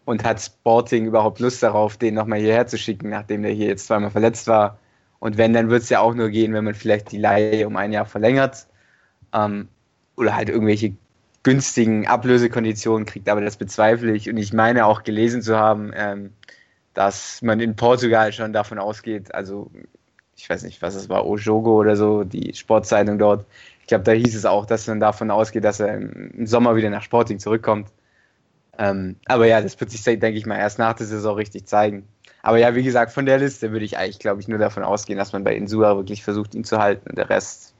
[0.05, 3.87] Und hat Sporting überhaupt Lust darauf, den nochmal hierher zu schicken, nachdem der hier jetzt
[3.87, 4.77] zweimal verletzt war?
[5.19, 7.75] Und wenn, dann wird es ja auch nur gehen, wenn man vielleicht die Leihe um
[7.75, 8.67] ein Jahr verlängert.
[9.33, 9.67] Ähm,
[10.15, 10.93] oder halt irgendwelche
[11.43, 14.29] günstigen Ablösekonditionen kriegt, aber das bezweifle ich.
[14.29, 16.31] Und ich meine auch gelesen zu haben, ähm,
[16.93, 19.71] dass man in Portugal schon davon ausgeht, also
[20.35, 23.45] ich weiß nicht, was es war, Ojogo oder so, die Sportzeitung dort.
[23.81, 26.89] Ich glaube, da hieß es auch, dass man davon ausgeht, dass er im Sommer wieder
[26.89, 27.89] nach Sporting zurückkommt.
[28.77, 32.07] Ähm, aber ja, das wird sich, denke ich mal, erst nach der Saison richtig zeigen.
[32.41, 35.19] Aber ja, wie gesagt, von der Liste würde ich eigentlich, glaube ich, nur davon ausgehen,
[35.19, 37.09] dass man bei Insua wirklich versucht, ihn zu halten.
[37.09, 37.73] Und der Rest,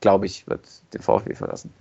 [0.00, 1.72] glaube ich, wird den VfB verlassen.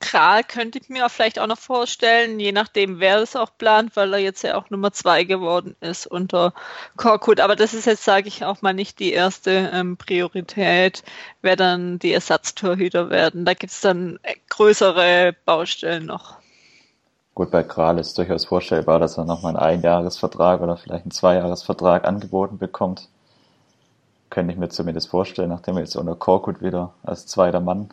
[0.00, 4.12] Kral könnte ich mir vielleicht auch noch vorstellen, je nachdem, wer es auch plant, weil
[4.14, 6.52] er jetzt ja auch Nummer zwei geworden ist unter
[6.96, 7.38] Korkut.
[7.38, 11.04] Aber das ist jetzt, sage ich auch mal, nicht die erste ähm, Priorität,
[11.42, 13.44] wer dann die Ersatztorhüter werden.
[13.44, 14.18] Da gibt es dann
[14.48, 16.40] größere Baustellen noch.
[17.34, 22.06] Gut, bei Kral ist durchaus vorstellbar, dass er nochmal einen Einjahresvertrag oder vielleicht einen Zweijahresvertrag
[22.06, 23.08] angeboten bekommt.
[24.28, 27.90] Könnte ich mir zumindest vorstellen, nachdem er jetzt unter Korkut wieder als zweiter Mann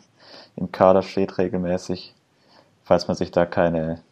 [0.56, 2.14] im Kader steht regelmäßig,
[2.84, 4.02] falls man sich da keine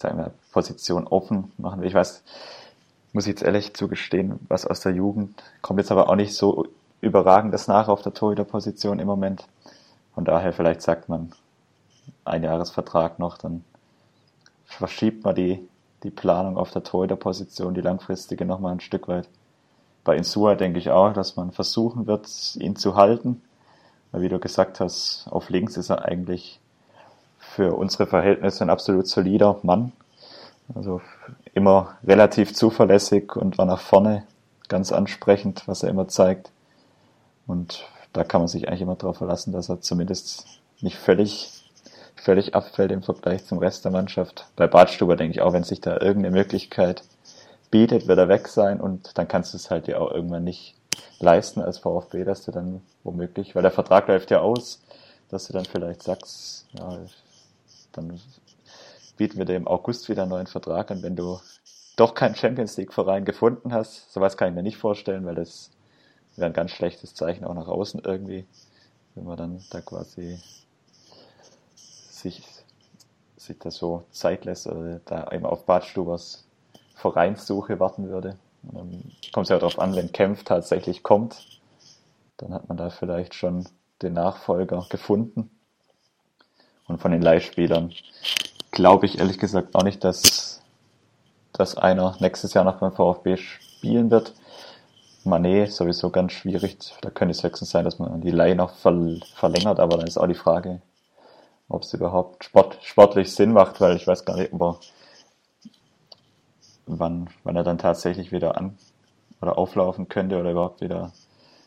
[0.00, 1.88] sagen wir, Position offen machen will.
[1.88, 2.22] Ich weiß,
[3.12, 6.66] muss ich jetzt ehrlich zugestehen, was aus der Jugend kommt jetzt aber auch nicht so
[7.00, 9.46] überragendes nach auf der Torhüterposition im Moment.
[10.14, 11.32] Von daher vielleicht sagt man
[12.24, 13.64] ein Jahresvertrag noch, dann
[14.68, 15.66] verschiebt man die,
[16.04, 19.28] die Planung auf der Torhüterposition, die langfristige nochmal ein Stück weit.
[20.04, 23.42] Bei Insua denke ich auch, dass man versuchen wird, ihn zu halten.
[24.12, 26.60] Weil wie du gesagt hast, auf links ist er eigentlich
[27.38, 29.92] für unsere Verhältnisse ein absolut solider Mann.
[30.74, 31.00] Also
[31.54, 34.24] immer relativ zuverlässig und war nach vorne
[34.68, 36.50] ganz ansprechend, was er immer zeigt.
[37.46, 40.46] Und da kann man sich eigentlich immer darauf verlassen, dass er zumindest
[40.80, 41.57] nicht völlig,
[42.20, 44.46] völlig abfällt im Vergleich zum Rest der Mannschaft.
[44.56, 47.02] Bei Badstuber denke ich auch, wenn sich da irgendeine Möglichkeit
[47.70, 50.74] bietet, wird er weg sein und dann kannst du es halt ja auch irgendwann nicht
[51.20, 54.82] leisten als VfB, dass du dann womöglich, weil der Vertrag läuft ja aus,
[55.28, 56.98] dass du dann vielleicht sagst, ja,
[57.92, 58.20] dann
[59.16, 61.40] bieten wir dir im August wieder einen neuen Vertrag an, wenn du
[61.96, 64.12] doch keinen Champions League Verein gefunden hast.
[64.12, 65.70] Sowas kann ich mir nicht vorstellen, weil das
[66.36, 68.46] wäre ein ganz schlechtes Zeichen auch nach außen irgendwie,
[69.14, 70.38] wenn man dann da quasi
[72.18, 72.42] sich,
[73.36, 76.44] sich das so Zeit lässt oder da eben auf Badstubers
[76.94, 78.36] Vereinssuche warten würde.
[78.74, 81.60] Ähm, kommt es ja darauf an, wenn Kempf tatsächlich kommt,
[82.38, 83.66] dann hat man da vielleicht schon
[84.02, 85.50] den Nachfolger gefunden.
[86.86, 87.92] Und von den Leihspielern
[88.70, 90.62] glaube ich ehrlich gesagt auch nicht, dass,
[91.52, 94.34] dass einer nächstes Jahr noch beim VfB spielen wird.
[95.24, 96.78] Manet sowieso ganz schwierig.
[97.02, 100.26] Da könnte es höchstens sein, dass man die Leih noch verlängert, aber dann ist auch
[100.26, 100.80] die Frage,
[101.68, 104.80] ob es überhaupt Sport, sportlich Sinn macht, weil ich weiß gar nicht, ob er
[106.86, 108.76] wann, wann er dann tatsächlich wieder an
[109.40, 111.12] oder auflaufen könnte oder überhaupt wieder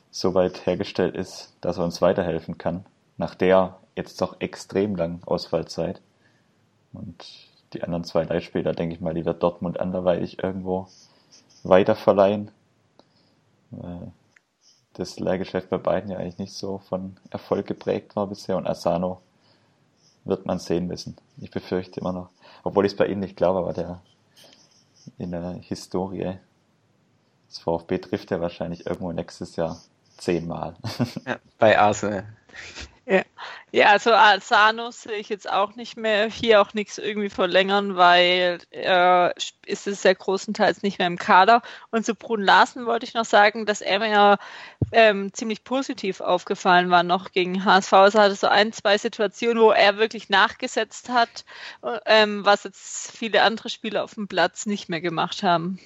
[0.09, 2.85] so weit hergestellt ist, dass er uns weiterhelfen kann.
[3.17, 6.01] Nach der jetzt doch extrem langen Ausfallzeit.
[6.91, 7.25] Und
[7.73, 10.87] die anderen zwei Leihspieler, denke ich mal, die wird Dortmund anderweitig irgendwo
[11.63, 12.51] weiterverleihen.
[14.93, 19.21] Das Leihgeschäft bei beiden ja eigentlich nicht so von Erfolg geprägt war bisher und Asano
[20.23, 21.17] wird man sehen müssen.
[21.39, 22.29] Ich befürchte immer noch,
[22.63, 24.01] obwohl ich es bei ihm nicht glaube, aber der
[25.17, 26.37] in der Historie
[27.49, 29.81] des VfB trifft er wahrscheinlich irgendwo nächstes Jahr
[30.17, 30.75] zehnmal.
[31.25, 32.25] Ja, bei Arsenal.
[33.71, 33.83] Ja.
[33.83, 36.29] ja, also Alzano sehe ich jetzt auch nicht mehr.
[36.29, 39.31] Hier auch nichts irgendwie verlängern, weil äh,
[39.65, 41.61] ist es ja großenteils nicht mehr im Kader.
[41.89, 44.37] Und zu Brun Larsen wollte ich noch sagen, dass er mir
[44.91, 47.93] ähm, ziemlich positiv aufgefallen war noch gegen HSV.
[47.93, 51.45] Also hatte so ein, zwei Situationen, wo er wirklich nachgesetzt hat,
[52.05, 55.79] ähm, was jetzt viele andere Spieler auf dem Platz nicht mehr gemacht haben.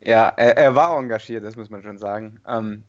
[0.00, 2.40] Ja, er, er war engagiert, das muss man schon sagen.
[2.46, 2.84] Ähm,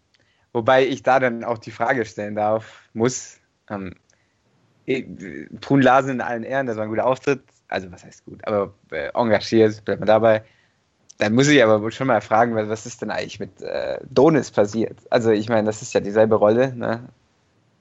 [0.53, 3.39] wobei ich da dann auch die Frage stellen darf, muss,
[3.69, 3.95] ähm,
[5.61, 8.73] Brun Larsen in allen Ehren, das war ein guter Auftritt, also was heißt gut, aber
[8.91, 10.43] äh, engagiert, bleibt man dabei.
[11.17, 14.97] dann muss ich aber schon mal fragen, was ist denn eigentlich mit äh, Donis passiert?
[15.09, 17.01] Also ich meine, das ist ja dieselbe Rolle, ne?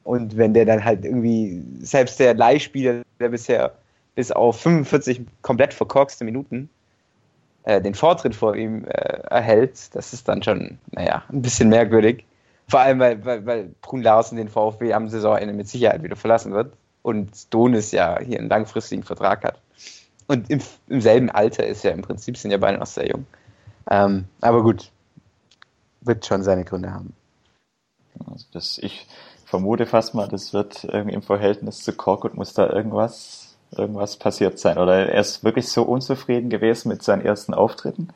[0.05, 3.73] Und wenn der dann halt irgendwie, selbst der Leihspieler, der bisher
[4.15, 6.69] bis auf 45 komplett verkorkste Minuten
[7.65, 8.89] äh, den Vortritt vor ihm äh,
[9.31, 12.25] erhält, das ist dann schon, naja, ein bisschen merkwürdig.
[12.69, 16.53] Vor allem, weil, weil, weil Brun Larsen den VfB am Saisonende mit Sicherheit wieder verlassen
[16.53, 16.73] wird
[17.03, 19.61] und Donis ja hier einen langfristigen Vertrag hat.
[20.27, 23.27] Und im, im selben Alter ist ja im Prinzip, sind ja beide noch sehr jung.
[23.91, 24.91] Ähm, aber gut,
[26.01, 27.15] wird schon seine Gründe haben.
[28.31, 29.07] Also das, ich
[29.45, 34.59] vermute fast mal, das wird irgendwie im Verhältnis zu Korkut muss da irgendwas, irgendwas passiert
[34.59, 34.79] sein.
[34.79, 38.11] Oder er ist wirklich so unzufrieden gewesen mit seinen ersten Auftritten.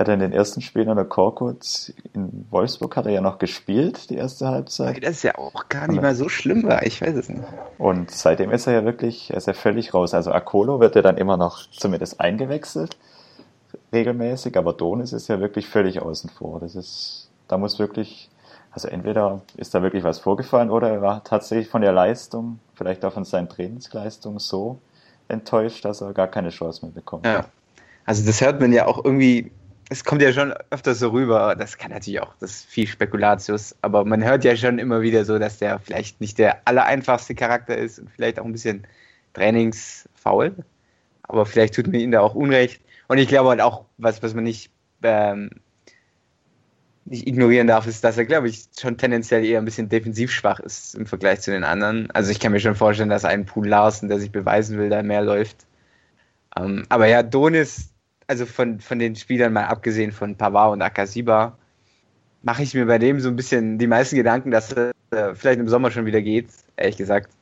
[0.00, 4.08] Er hat in den ersten Spielen unter Korkut in Wolfsburg hat er ja noch gespielt,
[4.08, 5.04] die erste Halbzeit.
[5.04, 7.44] Das ist ja auch gar nicht mal so schlimm war, ich weiß es nicht.
[7.76, 10.14] Und seitdem ist er ja wirklich, er ist ja völlig raus.
[10.14, 12.96] Also Akolo wird ja dann immer noch zumindest eingewechselt,
[13.92, 16.60] regelmäßig, aber Donis ist ja wirklich völlig außen vor.
[16.60, 18.30] Das ist, da muss wirklich,
[18.70, 23.04] also entweder ist da wirklich was vorgefallen oder er war tatsächlich von der Leistung, vielleicht
[23.04, 24.78] auch von seinen Trainingsleistungen so
[25.28, 27.26] enttäuscht, dass er gar keine Chance mehr bekommt.
[27.26, 27.44] Ja.
[28.06, 29.52] Also das hört man ja auch irgendwie
[29.90, 33.74] es kommt ja schon öfter so rüber, das kann natürlich auch, das ist viel Spekulatius,
[33.82, 37.76] aber man hört ja schon immer wieder so, dass der vielleicht nicht der allereinfachste Charakter
[37.76, 38.86] ist und vielleicht auch ein bisschen
[39.34, 40.54] trainingsfaul,
[41.24, 42.80] aber vielleicht tut mir ihn da auch Unrecht.
[43.08, 44.70] Und ich glaube halt auch, was, was man nicht,
[45.02, 45.50] ähm,
[47.04, 50.60] nicht ignorieren darf, ist, dass er, glaube ich, schon tendenziell eher ein bisschen defensiv schwach
[50.60, 52.08] ist im Vergleich zu den anderen.
[52.12, 55.02] Also ich kann mir schon vorstellen, dass ein Pool Larsen, der sich beweisen will, da
[55.02, 55.66] mehr läuft.
[56.56, 57.89] Ähm, aber ja, Donis,
[58.30, 61.58] also von, von den Spielern mal abgesehen von Pavard und Akasiba,
[62.42, 65.58] mache ich mir bei dem so ein bisschen die meisten Gedanken, dass er äh, vielleicht
[65.58, 67.32] im Sommer schon wieder geht, ehrlich gesagt.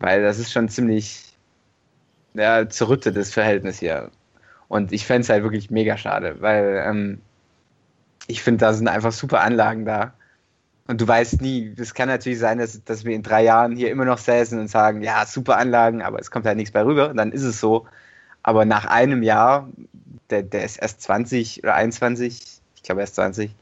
[0.00, 1.36] Weil das ist schon ziemlich
[2.34, 4.10] ja, zerrüttetes Verhältnis hier.
[4.66, 7.20] Und ich fände es halt wirklich mega schade, weil ähm,
[8.26, 10.12] ich finde, da sind einfach super Anlagen da.
[10.88, 13.92] Und du weißt nie, es kann natürlich sein, dass, dass wir in drei Jahren hier
[13.92, 17.10] immer noch säßen und sagen, ja, super Anlagen, aber es kommt halt nichts bei rüber.
[17.10, 17.86] Und dann ist es so.
[18.42, 19.68] Aber nach einem Jahr
[20.32, 22.40] der, der ist erst 20 oder 21,
[22.76, 23.54] ich glaube erst 20,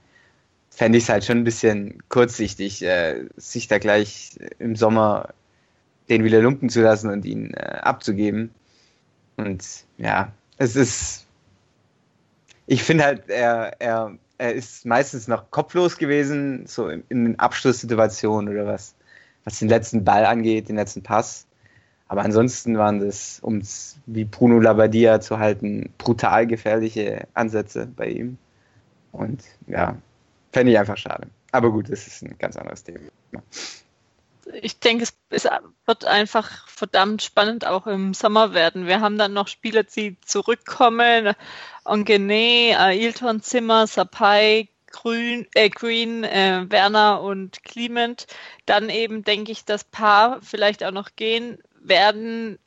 [0.70, 5.34] fände ich es halt schon ein bisschen kurzsichtig, äh, sich da gleich im Sommer
[6.08, 8.50] den wieder lumpen zu lassen und ihn äh, abzugeben.
[9.36, 9.64] Und
[9.98, 11.26] ja, es ist.
[12.66, 18.52] Ich finde halt, er, er, er ist meistens noch kopflos gewesen, so in, in Abschlusssituationen
[18.52, 18.94] oder was,
[19.44, 21.46] was den letzten Ball angeht, den letzten Pass.
[22.10, 28.08] Aber ansonsten waren das, um es wie Bruno Labbadia zu halten, brutal gefährliche Ansätze bei
[28.08, 28.36] ihm.
[29.12, 29.96] Und ja,
[30.52, 31.28] fände ich einfach schade.
[31.52, 32.98] Aber gut, das ist ein ganz anderes Thema.
[34.60, 35.48] Ich denke, es, es
[35.86, 38.88] wird einfach verdammt spannend auch im Sommer werden.
[38.88, 41.36] Wir haben dann noch Spieler, die zurückkommen.
[41.84, 48.26] Ongene, Ailton Zimmer, Sapai, Grün, äh, Green, äh, Werner und Clement.
[48.66, 52.58] Dann eben denke ich, das Paar vielleicht auch noch gehen werden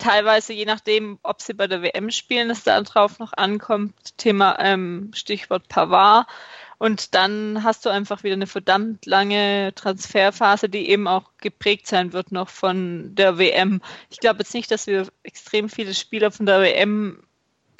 [0.00, 4.58] teilweise, je nachdem, ob sie bei der WM spielen, es da drauf noch ankommt, Thema
[4.58, 6.26] ähm, Stichwort Pavard.
[6.78, 12.14] Und dann hast du einfach wieder eine verdammt lange Transferphase, die eben auch geprägt sein
[12.14, 13.82] wird noch von der WM.
[14.08, 17.22] Ich glaube jetzt nicht, dass wir extrem viele Spieler von der WM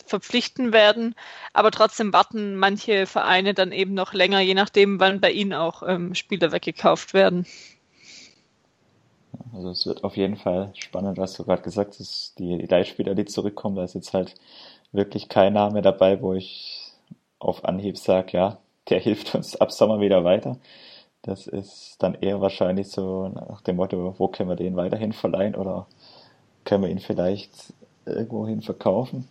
[0.05, 1.15] verpflichten werden,
[1.55, 5.83] aber trotzdem warten manche Vereine dann eben noch länger, je nachdem, wann bei ihnen auch
[5.87, 7.47] ähm, Spieler weggekauft werden.
[9.61, 13.15] Also es wird auf jeden Fall spannend, was du gerade gesagt hast, die, die Leihspieler,
[13.15, 14.35] die zurückkommen, da ist jetzt halt
[14.91, 16.95] wirklich kein Name dabei, wo ich
[17.39, 18.59] auf Anhieb sage, ja,
[18.89, 20.57] der hilft uns ab Sommer wieder weiter.
[21.21, 25.55] Das ist dann eher wahrscheinlich so nach dem Motto, wo können wir den weiterhin verleihen
[25.55, 25.87] oder
[26.65, 27.75] können wir ihn vielleicht
[28.07, 29.29] irgendwohin verkaufen.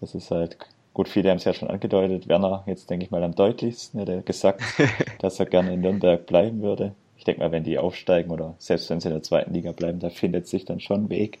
[0.00, 0.56] Das ist halt,
[0.94, 2.28] gut, viele haben es ja schon angedeutet.
[2.28, 4.62] Werner, jetzt denke ich mal am deutlichsten, hat er gesagt,
[5.18, 8.88] dass er gerne in Nürnberg bleiben würde ich denke mal, wenn die aufsteigen oder selbst
[8.88, 11.40] wenn sie in der zweiten Liga bleiben, da findet sich dann schon ein Weg.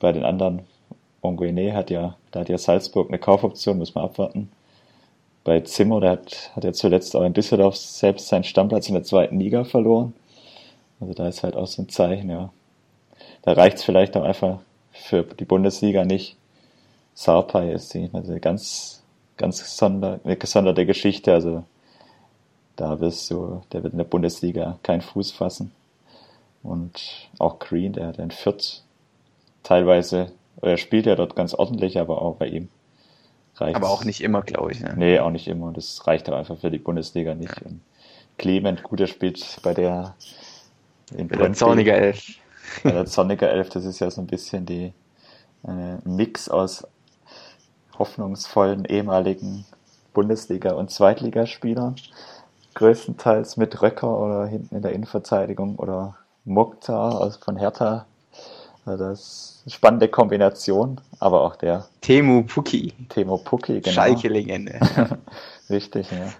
[0.00, 0.62] Bei den anderen,
[1.20, 4.50] Onguene hat ja, da hat ja Salzburg eine Kaufoption, muss man abwarten.
[5.44, 9.04] Bei Zimmer, der hat, hat ja zuletzt auch in Düsseldorf selbst seinen Stammplatz in der
[9.04, 10.14] zweiten Liga verloren.
[11.00, 12.50] Also da ist halt auch so ein Zeichen, ja.
[13.42, 14.60] Da reicht es vielleicht auch einfach
[14.92, 16.36] für die Bundesliga nicht.
[17.14, 19.02] Sarpai ist die, also ganz,
[19.36, 21.32] ganz sonder, eine gesonderte Geschichte.
[21.34, 21.64] Also
[22.76, 25.72] da wirst du, der wird in der Bundesliga keinen Fuß fassen.
[26.62, 28.82] Und auch Green, der hat ein Fürth
[29.62, 32.68] teilweise, er spielt ja dort ganz ordentlich, aber auch bei ihm
[33.56, 34.80] reicht Aber auch nicht immer, glaube ich.
[34.80, 34.94] Ne?
[34.96, 35.72] Nee, auch nicht immer.
[35.72, 37.54] Das reicht aber einfach für die Bundesliga nicht.
[37.60, 37.70] Ja.
[38.38, 40.14] Clement, gut, der spielt bei der
[41.16, 42.24] in bei der Zorniger Elf.
[42.82, 44.92] Bei der Zorniger Elf, das ist ja so ein bisschen die
[45.66, 46.86] äh, Mix aus
[47.98, 49.66] hoffnungsvollen ehemaligen
[50.14, 51.96] Bundesliga- und Zweitligaspielern.
[52.74, 58.06] Größtenteils mit Röcker oder hinten in der Innenverteidigung oder Mukhtar aus von Hertha.
[58.84, 62.92] Also das ist eine spannende Kombination, aber auch der Temu Puki.
[63.08, 63.94] Temo Puki, genau.
[63.94, 64.80] Schalke-Legende.
[65.70, 66.32] Richtig, ja.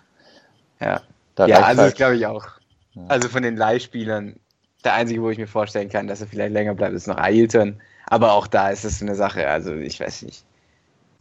[0.80, 1.00] Ja,
[1.36, 2.46] Da ja also halt- das glaube ich auch.
[2.94, 3.02] Ja.
[3.08, 4.36] Also von den Leihspielern,
[4.84, 7.80] der einzige, wo ich mir vorstellen kann, dass er vielleicht länger bleibt, ist noch Ailton.
[8.06, 10.44] Aber auch da ist es eine Sache, also ich weiß nicht.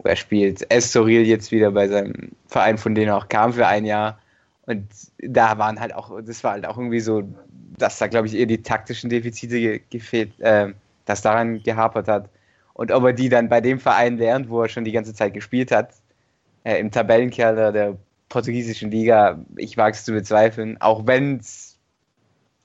[0.04, 3.84] Er spielt Estoril jetzt wieder bei seinem Verein, von dem er auch kam für ein
[3.84, 4.18] Jahr.
[4.66, 4.88] Und
[5.18, 7.24] da waren halt auch, das war halt auch irgendwie so,
[7.78, 10.72] dass da, glaube ich, eher die taktischen Defizite ge gefehlt, äh,
[11.04, 12.28] dass daran gehapert hat.
[12.74, 15.34] Und ob er die dann bei dem Verein lernt, wo er schon die ganze Zeit
[15.34, 15.94] gespielt hat,
[16.64, 17.96] äh, im Tabellenkeller der
[18.28, 21.78] portugiesischen Liga, ich wage es zu bezweifeln, auch wenn es,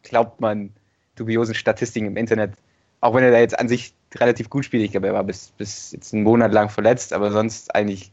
[0.03, 0.71] glaubt man,
[1.15, 2.53] dubiosen Statistiken im Internet,
[3.01, 5.49] auch wenn er da jetzt an sich relativ gut spielt, ich glaube, er war bis,
[5.57, 8.11] bis jetzt einen Monat lang verletzt, aber sonst eigentlich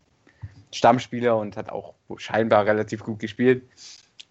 [0.75, 3.63] Stammspieler und hat auch scheinbar relativ gut gespielt.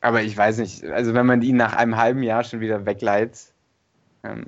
[0.01, 3.37] Aber ich weiß nicht, also wenn man ihn nach einem halben Jahr schon wieder wegleiht,
[4.23, 4.45] ähm,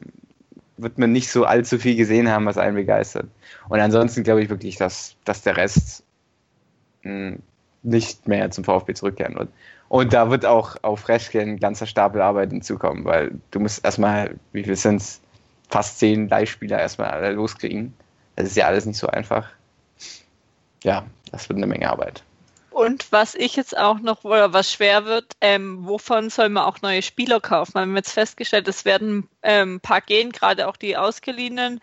[0.78, 3.28] wird man nicht so allzu viel gesehen haben, was einen begeistert.
[3.70, 6.04] Und ansonsten glaube ich wirklich, dass, dass der Rest
[7.04, 7.38] mh,
[7.84, 9.50] nicht mehr zum VfB zurückkehren wird.
[9.88, 14.36] Und da wird auch auf Reschke ein ganzer Stapel Arbeit hinzukommen, weil du musst erstmal,
[14.52, 15.22] wie viel sind es,
[15.70, 17.94] fast zehn Leihspieler erstmal alle loskriegen.
[18.36, 19.50] Das ist ja alles nicht so einfach.
[20.84, 21.06] Ja,
[21.36, 22.24] das wird eine Menge Arbeit.
[22.72, 26.82] Und was ich jetzt auch noch, oder was schwer wird, ähm, wovon soll man auch
[26.82, 27.74] neue Spieler kaufen?
[27.76, 31.80] Wir haben jetzt festgestellt, es werden ähm, ein paar gehen, gerade auch die ausgeliehenen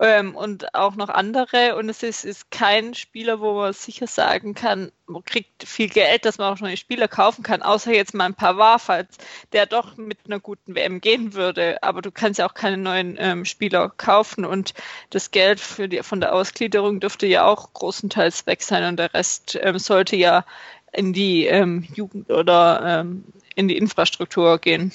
[0.00, 1.76] ähm, und auch noch andere.
[1.76, 6.24] Und es ist, ist kein Spieler, wo man sicher sagen kann, man kriegt viel Geld,
[6.24, 9.18] dass man auch neue Spieler kaufen kann, außer jetzt mal ein Pavard, falls
[9.52, 11.82] der doch mit einer guten WM gehen würde.
[11.82, 14.74] Aber du kannst ja auch keine neuen ähm, Spieler kaufen und
[15.10, 19.12] das Geld für die, von der Ausgliederung dürfte ja auch großenteils weg sein und der
[19.12, 20.44] Rest ähm, sollte ja
[20.92, 24.92] in die ähm, Jugend oder ähm, in die Infrastruktur gehen.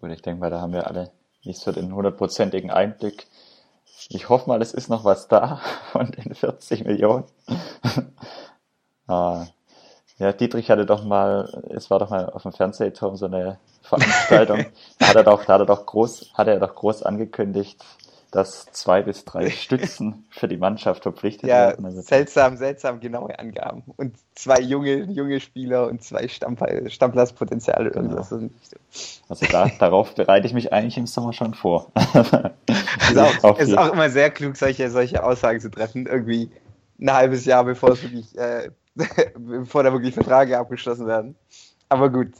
[0.00, 1.10] Und ich denke mal, da haben wir alle
[1.44, 3.26] nicht so den hundertprozentigen Einblick.
[4.08, 5.60] Ich hoffe mal, es ist noch was da
[5.92, 7.24] von den 40 Millionen.
[9.06, 9.46] ah,
[10.18, 14.66] ja, Dietrich hatte doch mal, es war doch mal auf dem Fernsehturm so eine Veranstaltung,
[14.98, 17.82] da hat er doch, da hat er doch groß, hat er doch groß angekündigt,
[18.30, 21.84] dass zwei bis drei Stützen für die Mannschaft verpflichtet Ja, werden.
[21.84, 23.82] Also, seltsam, seltsam genaue Angaben.
[23.96, 26.56] Und zwei junge, junge Spieler und zwei Stamm
[26.86, 27.90] Stammplatzpotenziale.
[27.90, 28.28] Irgendwas.
[28.28, 28.50] Genau.
[29.28, 31.90] also da, darauf bereite ich mich eigentlich im Sommer schon vor.
[33.10, 36.06] Ist auch, ist auch immer sehr klug, solche, solche Aussagen zu treffen.
[36.06, 36.50] Irgendwie
[37.00, 38.70] ein halbes Jahr, bevor es wirklich, äh,
[39.38, 41.34] bevor da wirklich Verträge abgeschlossen werden.
[41.88, 42.32] Aber gut.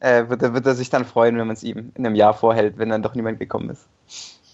[0.00, 2.76] Äh, wird, wird er sich dann freuen, wenn man es ihm in einem Jahr vorhält,
[2.76, 3.86] wenn dann doch niemand gekommen ist.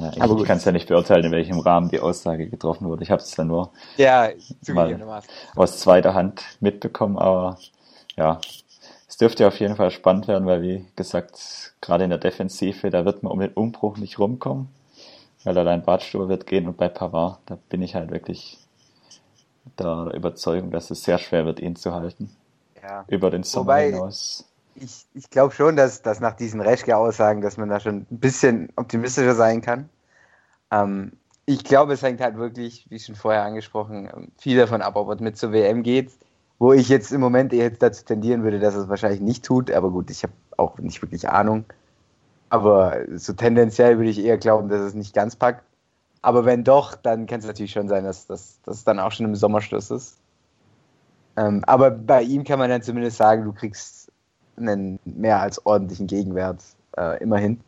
[0.00, 0.46] Ja, ich Aber gut.
[0.46, 3.02] kann es ja nicht beurteilen, in welchem Rahmen die Aussage getroffen wurde.
[3.02, 4.30] Ich habe es dann nur Ja,
[4.62, 5.30] zugegebenermaßen.
[5.56, 7.58] aus zweiter Hand mitbekommen, aber
[8.16, 8.40] ja,
[9.06, 13.04] es dürfte auf jeden Fall spannend werden, weil wie gesagt, gerade in der Defensive, da
[13.04, 14.68] wird man um den Umbruch nicht rumkommen,
[15.44, 18.58] weil allein Badstuber wird gehen und bei Pavard, da bin ich halt wirklich
[19.78, 22.30] der Überzeugung, dass es sehr schwer wird, ihn zu halten.
[22.82, 23.04] Ja.
[23.08, 24.46] Über den Sommer Wobei- hinaus.
[24.80, 28.70] Ich, ich glaube schon, dass, dass nach diesen Reschke-Aussagen, dass man da schon ein bisschen
[28.76, 29.88] optimistischer sein kann.
[30.70, 31.12] Ähm,
[31.46, 35.20] ich glaube, es hängt halt wirklich, wie schon vorher angesprochen, viel davon ab, ob es
[35.20, 36.12] mit zur WM geht.
[36.58, 39.70] Wo ich jetzt im Moment eher dazu tendieren würde, dass es wahrscheinlich nicht tut.
[39.70, 41.64] Aber gut, ich habe auch nicht wirklich Ahnung.
[42.50, 45.64] Aber so tendenziell würde ich eher glauben, dass es nicht ganz packt.
[46.22, 49.26] Aber wenn doch, dann kann es natürlich schon sein, dass dass das dann auch schon
[49.26, 50.18] im Sommerschluss ist.
[51.36, 53.99] Ähm, aber bei ihm kann man dann zumindest sagen, du kriegst
[54.60, 56.62] einen mehr als ordentlichen Gegenwert
[56.96, 57.60] äh, immerhin.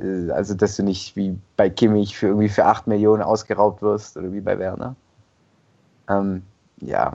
[0.00, 4.16] Äh, Also, dass du nicht wie bei Kimmich für irgendwie für 8 Millionen ausgeraubt wirst
[4.16, 4.96] oder wie bei Werner.
[6.08, 6.42] Ähm,
[6.80, 7.12] ja,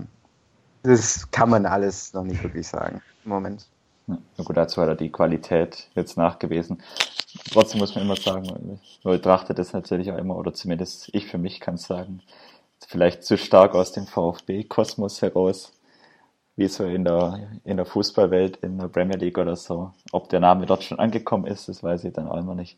[0.83, 3.67] das kann man alles noch nicht wirklich sagen im Moment.
[4.07, 6.81] Ja, na gut, dazu hat er die Qualität jetzt nachgewiesen.
[7.51, 11.37] Trotzdem muss man immer sagen, man betrachtet es natürlich auch immer, oder zumindest ich für
[11.37, 12.21] mich kann sagen,
[12.87, 15.73] vielleicht zu stark aus dem VfB-Kosmos heraus,
[16.59, 19.93] wie so in der, in der Fußballwelt, in der Premier League oder so.
[20.11, 22.77] Ob der Name dort schon angekommen ist, das weiß ich dann auch immer nicht.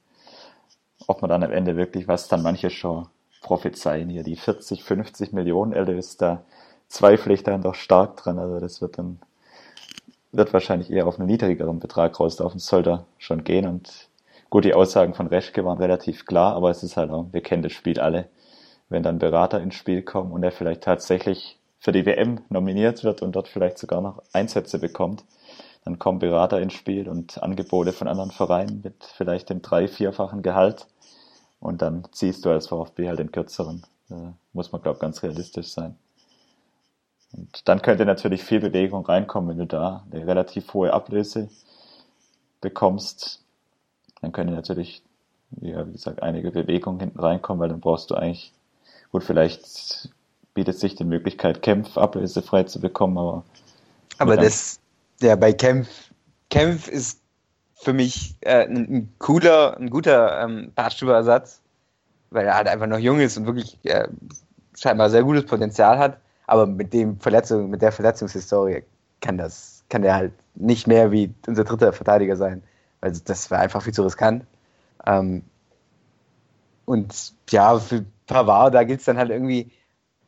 [1.07, 3.07] Ob man dann am Ende wirklich, was dann manche schon
[3.41, 6.43] prophezeien, hier die 40, 50 Millionen Erlös, da
[6.89, 8.37] zweifle ich dann doch stark dran.
[8.37, 9.19] Also das wird dann
[10.31, 13.67] wird wahrscheinlich eher auf einen niedrigeren Betrag rauslaufen, soll da schon gehen.
[13.67, 14.09] Und
[14.51, 17.63] gut, die Aussagen von Reschke waren relativ klar, aber es ist halt auch, wir kennen
[17.63, 18.29] das Spiel alle,
[18.89, 23.23] wenn dann Berater ins Spiel kommen und er vielleicht tatsächlich für die WM nominiert wird
[23.23, 25.25] und dort vielleicht sogar noch Einsätze bekommt,
[25.83, 30.43] dann kommen Berater ins Spiel und Angebote von anderen Vereinen mit vielleicht dem drei-, vierfachen
[30.43, 30.85] Gehalt
[31.59, 33.81] und dann ziehst du als VfB halt den kürzeren.
[34.09, 35.95] Da muss man, glaube ich, ganz realistisch sein.
[37.33, 41.49] Und dann könnte natürlich viel Bewegung reinkommen, wenn du da eine relativ hohe Ablöse
[42.59, 43.43] bekommst.
[44.21, 45.01] Dann könnte natürlich,
[45.61, 48.53] ja, wie gesagt, einige Bewegungen hinten reinkommen, weil dann brauchst du eigentlich,
[49.11, 50.11] gut, vielleicht
[50.53, 53.43] bietet sich die Möglichkeit, Kämpf ablösefrei zu bekommen, aber.
[54.17, 54.79] Aber das,
[55.21, 55.89] ja, bei Kämpf,
[56.49, 57.21] Kämpf ist
[57.73, 61.61] für mich äh, ein, cooler, ein guter ähm, Bartstuber-Ersatz,
[62.29, 64.07] weil er halt einfach noch jung ist und wirklich äh,
[64.77, 66.17] scheinbar sehr gutes Potenzial hat.
[66.45, 68.83] Aber mit dem Verletzung, mit der Verletzungshistorie
[69.21, 72.61] kann das, kann der halt nicht mehr wie unser dritter Verteidiger sein.
[72.99, 74.45] Also das wäre einfach viel zu riskant.
[75.05, 75.43] Ähm,
[76.85, 79.71] und ja, für Pavard, da gilt es dann halt irgendwie,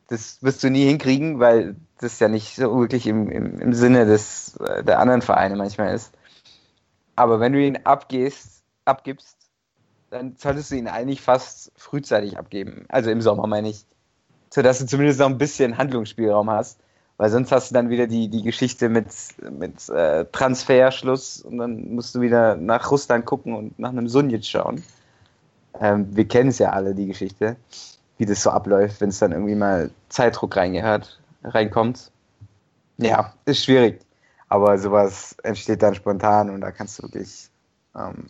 [0.08, 4.06] das wirst du nie hinkriegen, weil das ja nicht so wirklich im, im, im Sinne
[4.06, 6.12] des, äh, der anderen Vereine manchmal ist.
[7.16, 9.36] Aber wenn du ihn abgehst, abgibst,
[10.10, 12.84] dann solltest du ihn eigentlich fast frühzeitig abgeben.
[12.88, 13.84] Also im Sommer meine ich.
[14.50, 16.78] Sodass du zumindest noch ein bisschen Handlungsspielraum hast.
[17.16, 19.06] Weil sonst hast du dann wieder die, die Geschichte mit,
[19.50, 24.44] mit äh, Transferschluss und dann musst du wieder nach Russland gucken und nach einem Sunjic
[24.44, 24.82] schauen.
[25.80, 27.56] Ähm, wir kennen es ja alle, die Geschichte,
[28.18, 32.10] wie das so abläuft, wenn es dann irgendwie mal Zeitdruck reingehört, reinkommt.
[32.96, 34.00] Ja, ist schwierig.
[34.48, 37.48] Aber sowas entsteht dann spontan und da kannst du wirklich,
[37.96, 38.28] ähm,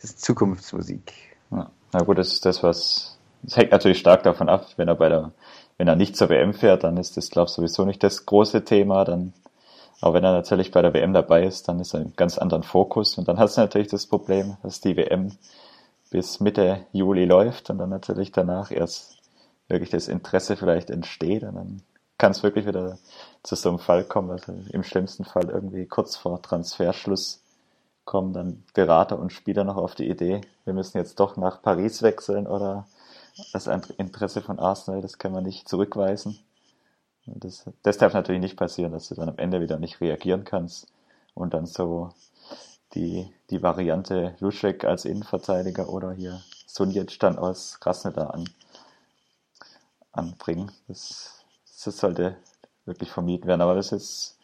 [0.00, 1.12] das ist Zukunftsmusik.
[1.50, 1.70] Ja.
[1.92, 5.08] Na gut, das ist das, was, das hängt natürlich stark davon ab, wenn er bei
[5.08, 5.32] der,
[5.76, 8.64] wenn er nicht zur WM fährt, dann ist das, glaube ich, sowieso nicht das große
[8.64, 9.32] Thema, dann,
[10.00, 12.62] aber wenn er natürlich bei der WM dabei ist, dann ist er einen ganz anderen
[12.62, 15.32] Fokus und dann hast du natürlich das Problem, dass die WM
[16.10, 19.18] bis Mitte Juli läuft und dann natürlich danach erst
[19.68, 21.82] wirklich das Interesse vielleicht entsteht und dann
[22.16, 22.98] kann es wirklich wieder
[23.42, 27.42] zu so einem Fall kommen, also im schlimmsten Fall irgendwie kurz vor Transferschluss
[28.04, 32.02] kommen dann Berater und Spieler noch auf die Idee, wir müssen jetzt doch nach Paris
[32.02, 32.86] wechseln oder
[33.52, 36.38] das Interesse von Arsenal, das kann man nicht zurückweisen.
[37.26, 40.86] Das, das darf natürlich nicht passieren, dass du dann am Ende wieder nicht reagieren kannst
[41.34, 42.10] und dann so
[42.94, 48.48] die, die Variante Luschek als Innenverteidiger oder hier Sunjic dann aus Krasnodar an,
[50.12, 50.70] anbringen.
[50.86, 51.44] Das,
[51.84, 52.36] das sollte
[52.84, 53.60] wirklich vermieden werden.
[53.60, 54.36] Aber das ist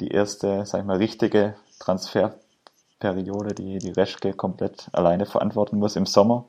[0.00, 6.06] die erste, sag ich mal, richtige Transferperiode, die die Reschke komplett alleine verantworten muss im
[6.06, 6.44] Sommer.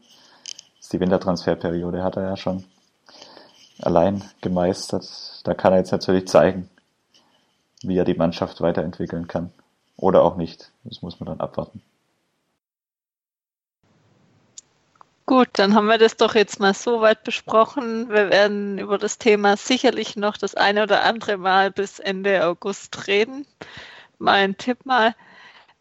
[0.92, 2.66] Die Wintertransferperiode hat er ja schon
[3.80, 5.08] allein gemeistert.
[5.44, 6.70] Da kann er jetzt natürlich zeigen,
[7.84, 9.52] wie er die Mannschaft weiterentwickeln kann.
[10.00, 10.72] Oder auch nicht.
[10.86, 11.82] Das muss man dann abwarten.
[15.26, 18.10] Gut, dann haben wir das doch jetzt mal so weit besprochen.
[18.10, 23.08] Wir werden über das Thema sicherlich noch das eine oder andere Mal bis Ende August
[23.08, 23.46] reden.
[24.18, 25.16] Mein Tipp mal.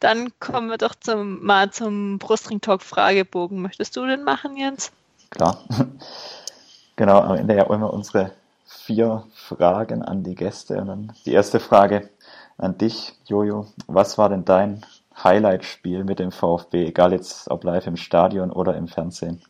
[0.01, 3.63] Dann kommen wir doch zum, mal zum Brustring Talk Fragebogen.
[3.63, 4.93] Möchtest du den machen, Jens?
[5.31, 5.65] Klar.
[6.97, 8.33] genau, am Ende ja immer unsere
[8.67, 10.79] vier Fragen an die Gäste.
[10.81, 12.11] Und dann die erste Frage
[12.59, 13.67] an dich, Jojo.
[13.87, 14.85] Was war denn dein
[15.23, 19.43] Highlight-Spiel mit dem VfB, egal jetzt ob live im Stadion oder im Fernsehen?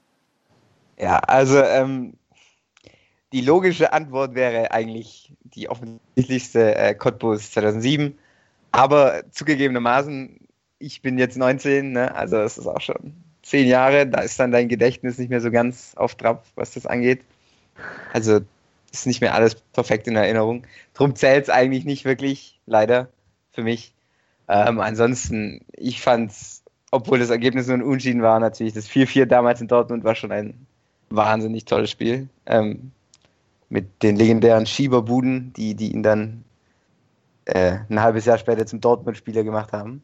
[0.98, 2.14] Ja, also ähm,
[3.32, 8.18] die logische Antwort wäre eigentlich die offensichtlichste äh, Cottbus 2007.
[8.72, 10.40] Aber zugegebenermaßen,
[10.78, 12.14] ich bin jetzt 19, ne?
[12.14, 15.50] also es ist auch schon zehn Jahre, da ist dann dein Gedächtnis nicht mehr so
[15.50, 17.22] ganz auf Trab, was das angeht.
[18.12, 18.40] Also
[18.92, 20.66] ist nicht mehr alles perfekt in Erinnerung.
[20.94, 23.08] Drum zählt es eigentlich nicht wirklich, leider,
[23.52, 23.94] für mich.
[24.48, 26.32] Ähm, ansonsten, ich fand
[26.90, 30.32] obwohl das Ergebnis nur ein Unschieden war, natürlich das 4-4 damals in Dortmund war schon
[30.32, 30.66] ein
[31.10, 32.28] wahnsinnig tolles Spiel.
[32.46, 32.92] Ähm,
[33.68, 36.44] mit den legendären Schieberbuden, die, die ihn dann
[37.44, 40.02] äh, ein halbes Jahr später zum Dortmund-Spieler gemacht haben.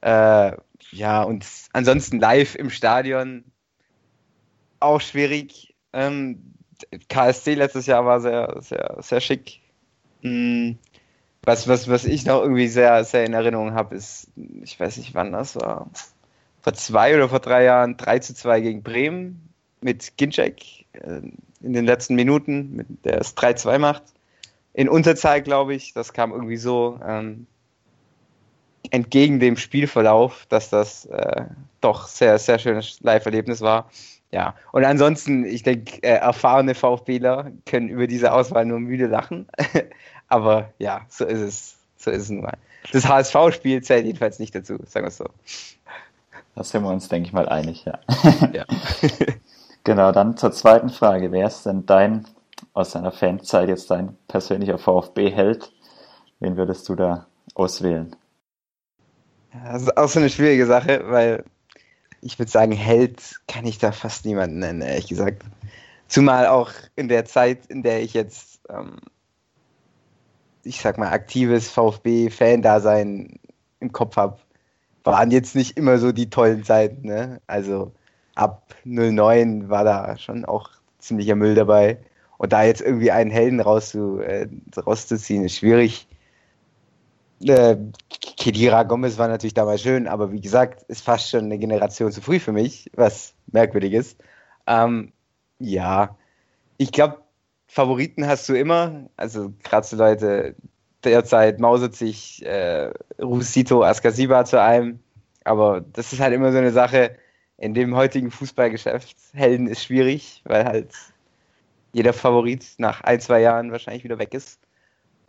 [0.00, 0.52] Äh,
[0.90, 3.44] ja, und ansonsten live im Stadion
[4.80, 5.74] auch schwierig.
[5.92, 6.53] Ähm,
[7.08, 9.60] KSC letztes Jahr war sehr, sehr, sehr schick.
[10.22, 10.78] Mhm.
[11.42, 14.28] Was, was, was ich noch irgendwie sehr, sehr in Erinnerung habe, ist,
[14.62, 15.90] ich weiß nicht wann das war,
[16.62, 19.50] vor zwei oder vor drei Jahren 3 zu 2 gegen Bremen
[19.82, 21.20] mit Ginczek äh,
[21.60, 24.02] in den letzten Minuten, mit, der es 3-2 macht.
[24.72, 27.46] In Unterzahl, glaube ich, das kam irgendwie so ähm,
[28.90, 31.44] entgegen dem Spielverlauf, dass das äh,
[31.80, 33.90] doch sehr, sehr schönes Live-Erlebnis war.
[34.30, 39.46] Ja, und ansonsten, ich denke, äh, erfahrene VfBler können über diese Auswahl nur müde lachen.
[40.28, 41.76] Aber ja, so ist es.
[41.96, 42.58] So ist es nun mal.
[42.92, 45.26] Das HSV-Spiel zählt jedenfalls nicht dazu, sagen wir es so.
[46.54, 47.98] Da sind wir uns, denke ich mal, einig, ja.
[48.52, 48.64] ja.
[49.84, 51.32] genau, dann zur zweiten Frage.
[51.32, 52.26] Wer ist denn dein,
[52.74, 55.72] aus deiner Fanzeit jetzt dein persönlicher VfB-Held?
[56.40, 58.14] Wen würdest du da auswählen?
[59.64, 61.44] das ist auch so eine schwierige Sache, weil
[62.24, 65.44] ich würde sagen, Held kann ich da fast niemanden nennen, ehrlich gesagt.
[66.08, 68.96] Zumal auch in der Zeit, in der ich jetzt, ähm,
[70.62, 73.38] ich sag mal, aktives VfB-Fan-Dasein
[73.80, 74.38] im Kopf habe,
[75.04, 77.06] waren jetzt nicht immer so die tollen Zeiten.
[77.06, 77.42] Ne?
[77.46, 77.92] Also
[78.36, 81.98] ab 09 war da schon auch ziemlicher Müll dabei.
[82.38, 84.48] Und da jetzt irgendwie einen Helden rauszu, äh,
[84.78, 86.08] rauszuziehen, ist schwierig.
[87.40, 87.76] Äh,
[88.36, 92.20] Kedira Gomez war natürlich damals schön, aber wie gesagt, ist fast schon eine Generation zu
[92.20, 94.18] früh für mich, was merkwürdig ist.
[94.66, 95.12] Ähm,
[95.58, 96.16] ja,
[96.78, 97.18] ich glaube,
[97.66, 99.08] Favoriten hast du immer.
[99.16, 100.54] Also gerade so Leute
[101.02, 105.00] derzeit mauset sich äh, Rusito Askasiba zu einem.
[105.44, 107.16] Aber das ist halt immer so eine Sache,
[107.58, 109.16] in dem heutigen Fußballgeschäft.
[109.32, 110.90] Helden ist schwierig, weil halt
[111.92, 114.60] jeder Favorit nach ein, zwei Jahren wahrscheinlich wieder weg ist.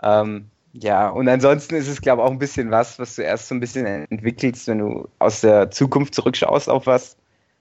[0.01, 0.49] Ähm,
[0.82, 3.55] ja, und ansonsten ist es, glaube ich, auch ein bisschen was, was du erst so
[3.55, 7.15] ein bisschen entwickelst, wenn du aus der Zukunft zurückschaust auf was.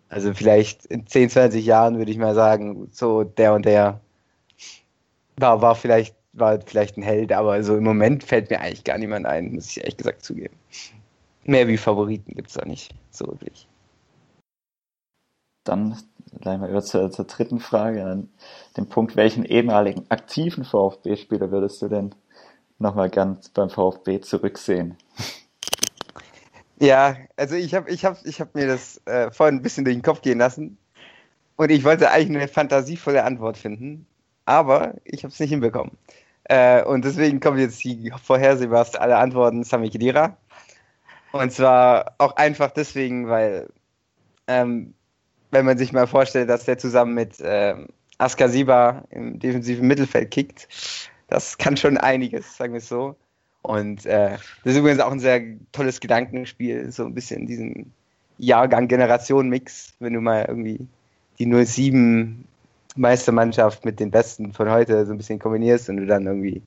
[0.09, 4.01] Also vielleicht in 10, 20 Jahren würde ich mal sagen, so der und der
[5.37, 8.99] war, war vielleicht war vielleicht ein Held, aber so im Moment fällt mir eigentlich gar
[8.99, 10.57] niemand ein, muss ich ehrlich gesagt zugeben.
[11.45, 13.69] Mehr wie Favoriten gibt es da nicht, so wirklich.
[15.62, 15.97] Dann
[16.41, 18.29] gleich mal über zur, zur dritten Frage, an
[18.77, 22.12] den Punkt, welchen ehemaligen aktiven VfB-Spieler würdest du denn
[22.79, 24.97] nochmal gern beim VfB zurücksehen?
[26.81, 29.97] Ja, also ich habe ich hab, ich hab mir das äh, vorhin ein bisschen durch
[29.97, 30.77] den Kopf gehen lassen
[31.57, 34.07] und ich wollte eigentlich eine fantasievolle Antwort finden,
[34.45, 35.93] aber ich habe es nicht hinbekommen.
[36.45, 40.37] Äh, und deswegen kommen jetzt die vorhersehbarste alle Antworten Sami Khedira.
[41.33, 43.68] Und zwar auch einfach deswegen, weil
[44.47, 44.95] ähm,
[45.51, 50.68] wenn man sich mal vorstellt, dass der zusammen mit ähm, Askasiba im defensiven Mittelfeld kickt,
[51.35, 53.16] das kann schon einiges, sagen wir es so.
[53.62, 57.93] Und äh, das ist übrigens auch ein sehr tolles Gedankenspiel, so ein bisschen diesen
[58.39, 60.87] Jahrgang-Generation-Mix, wenn du mal irgendwie
[61.39, 62.47] die 07
[62.95, 66.62] Meistermannschaft mit den Besten von heute so ein bisschen kombinierst und du dann irgendwie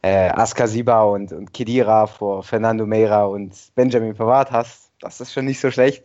[0.00, 5.44] äh, Askasiba und, und Kedira vor Fernando Meira und Benjamin Pavard hast, das ist schon
[5.44, 6.04] nicht so schlecht.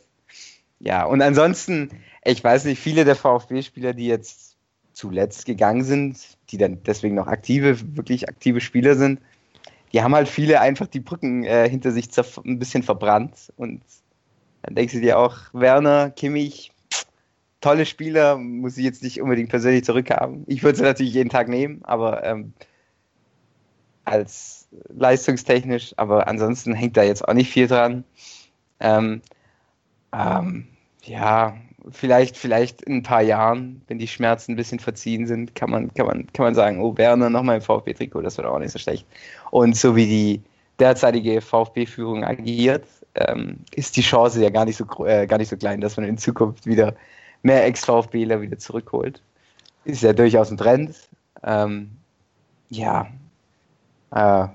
[0.79, 1.91] Ja, und ansonsten,
[2.25, 4.57] ich weiß nicht, viele der VfB-Spieler, die jetzt
[4.91, 9.19] zuletzt gegangen sind, die dann deswegen noch aktive, wirklich aktive Spieler sind,
[9.93, 12.09] die haben halt viele einfach die Brücken äh, hinter sich
[12.45, 13.53] ein bisschen verbrannt.
[13.57, 13.81] Und
[14.63, 16.71] dann denkst du dir auch, Werner, Kimmich,
[17.61, 20.43] tolle Spieler, muss ich jetzt nicht unbedingt persönlich zurückhaben.
[20.47, 22.53] Ich würde sie natürlich jeden Tag nehmen, aber ähm,
[24.03, 28.03] als leistungstechnisch, aber ansonsten hängt da jetzt auch nicht viel dran.
[28.79, 29.21] Ähm,
[30.13, 30.67] ähm,
[31.03, 31.57] ja,
[31.91, 35.93] vielleicht, vielleicht in ein paar Jahren, wenn die Schmerzen ein bisschen verziehen sind, kann man,
[35.93, 38.79] kann man, kann man sagen, oh, Werner nochmal im VfB-Trikot, das wird auch nicht so
[38.79, 39.05] schlecht.
[39.51, 40.41] Und so wie die
[40.79, 42.85] derzeitige VfB-Führung agiert,
[43.15, 46.05] ähm, ist die Chance ja gar nicht so, äh, gar nicht so klein, dass man
[46.05, 46.95] in Zukunft wieder
[47.41, 49.21] mehr Ex-VfBler wieder zurückholt.
[49.85, 50.95] Ist ja durchaus ein Trend.
[51.43, 51.91] Ähm,
[52.69, 53.07] ja,
[54.11, 54.47] äh,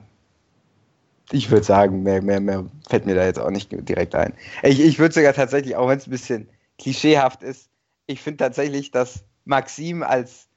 [1.32, 4.34] ich würde sagen, mehr, mehr, mehr fällt mir da jetzt auch nicht direkt ein.
[4.62, 6.48] Ich, ich würde sogar tatsächlich, auch wenn es ein bisschen
[6.82, 7.70] klischeehaft ist,
[8.06, 10.48] ich finde tatsächlich, dass Maxim als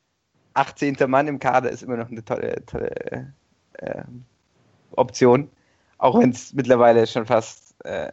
[0.56, 0.98] 18.
[1.08, 3.34] Mann im Kader ist immer noch eine tolle, tolle
[3.74, 4.04] äh,
[4.92, 5.50] Option.
[5.98, 8.10] Auch wenn es mittlerweile schon fast äh,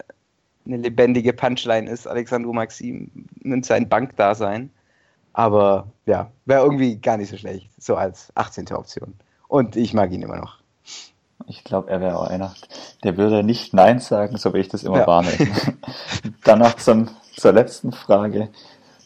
[0.67, 3.11] eine lebendige Punchline ist, Alexandro Maxim
[3.41, 4.71] nimmt sein Bankdasein.
[5.33, 8.73] Aber ja, wäre irgendwie gar nicht so schlecht, so als 18.
[8.73, 9.15] Option.
[9.49, 10.59] Und ich mag ihn immer noch.
[11.47, 12.55] Ich glaube, er wäre auch einer,
[13.03, 15.07] der würde nicht Nein sagen, so wie ich das immer ja.
[15.07, 15.57] wahrnehme.
[16.45, 18.49] dann noch zum, zur letzten Frage.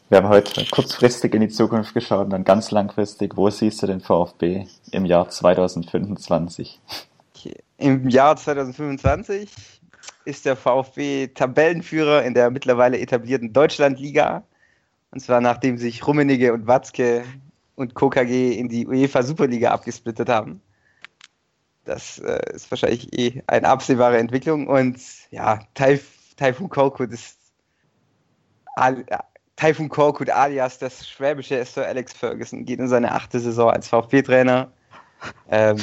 [0.09, 3.37] Wir haben heute kurzfristig in die Zukunft geschaut und dann ganz langfristig.
[3.37, 6.81] Wo siehst du den VfB im Jahr 2025?
[7.35, 7.57] Okay.
[7.79, 9.51] Im Jahr 2025
[10.25, 14.45] ist der VfB Tabellenführer in der mittlerweile etablierten Deutschlandliga.
[15.11, 17.25] Und zwar nachdem sich Rummenigge und Watzke
[17.75, 20.61] und KKG in die UEFA Superliga abgesplittet haben.
[21.85, 24.67] Das äh, ist wahrscheinlich eh eine absehbare Entwicklung.
[24.67, 24.99] Und
[25.31, 27.39] ja, Taif Taifun Korkut ist
[28.77, 29.05] Al
[29.57, 34.71] Taifun Korkut alias das schwäbische Sir Alex Ferguson geht in seine achte Saison als VfB-Trainer.
[35.51, 35.79] Ähm,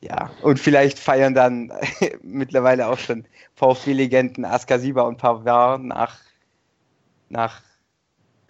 [0.00, 1.72] ja, und vielleicht feiern dann
[2.22, 6.18] mittlerweile auch schon VfB-Legenden Askasiba und Pavard nach,
[7.28, 7.62] nach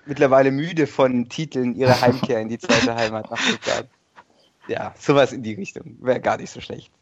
[0.06, 3.88] mittlerweile müde von Titeln ihre Heimkehr in die zweite Heimat nach Stuttgart.
[4.68, 5.98] Ja, sowas in die Richtung.
[6.00, 6.92] Wäre gar nicht so schlecht.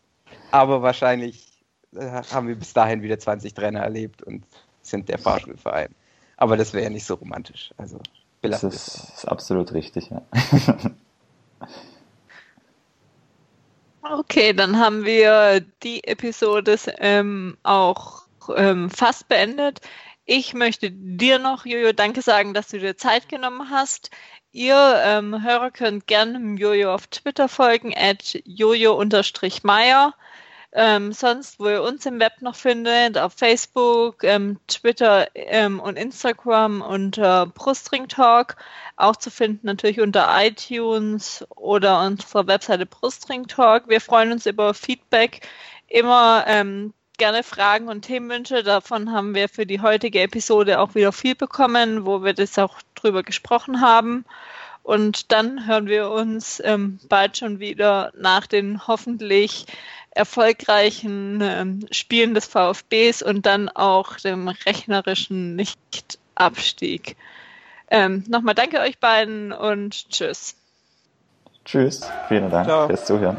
[0.51, 1.63] Aber wahrscheinlich
[1.95, 4.45] äh, haben wir bis dahin wieder 20 Trainer erlebt und
[4.83, 5.95] sind der Fahrschulverein.
[6.41, 7.73] Aber das wäre ja nicht so romantisch.
[7.77, 8.01] Also,
[8.43, 10.23] das ist, ist absolut richtig, ja.
[14.03, 18.23] Okay, dann haben wir die Episode ähm, auch
[18.57, 19.83] ähm, fast beendet.
[20.25, 24.11] Ich möchte dir noch, Jojo, danke sagen, dass du dir Zeit genommen hast.
[24.53, 30.15] Ihr ähm, Hörer könnt gerne Jojo auf Twitter folgen, at jojo-meier.
[30.73, 35.97] Ähm, sonst, wo ihr uns im Web noch findet, auf Facebook, ähm, Twitter ähm, und
[35.99, 38.57] Instagram unter Brustring Talk.
[38.97, 43.89] Auch zu finden natürlich unter iTunes oder unserer Webseite Brustring Talk.
[43.89, 45.41] Wir freuen uns über Feedback.
[45.89, 48.63] Immer ähm, gerne Fragen und Themenwünsche.
[48.63, 52.81] Davon haben wir für die heutige Episode auch wieder viel bekommen, wo wir das auch
[52.95, 54.25] drüber gesprochen haben.
[54.83, 59.67] Und dann hören wir uns ähm, bald schon wieder nach den hoffentlich
[60.11, 67.17] erfolgreichen ähm, Spielen des VfBs und dann auch dem rechnerischen Nichtabstieg.
[67.91, 70.57] Ähm, Nochmal danke euch beiden und tschüss.
[71.65, 72.87] Tschüss, vielen Dank Ciao.
[72.87, 73.37] fürs Zuhören.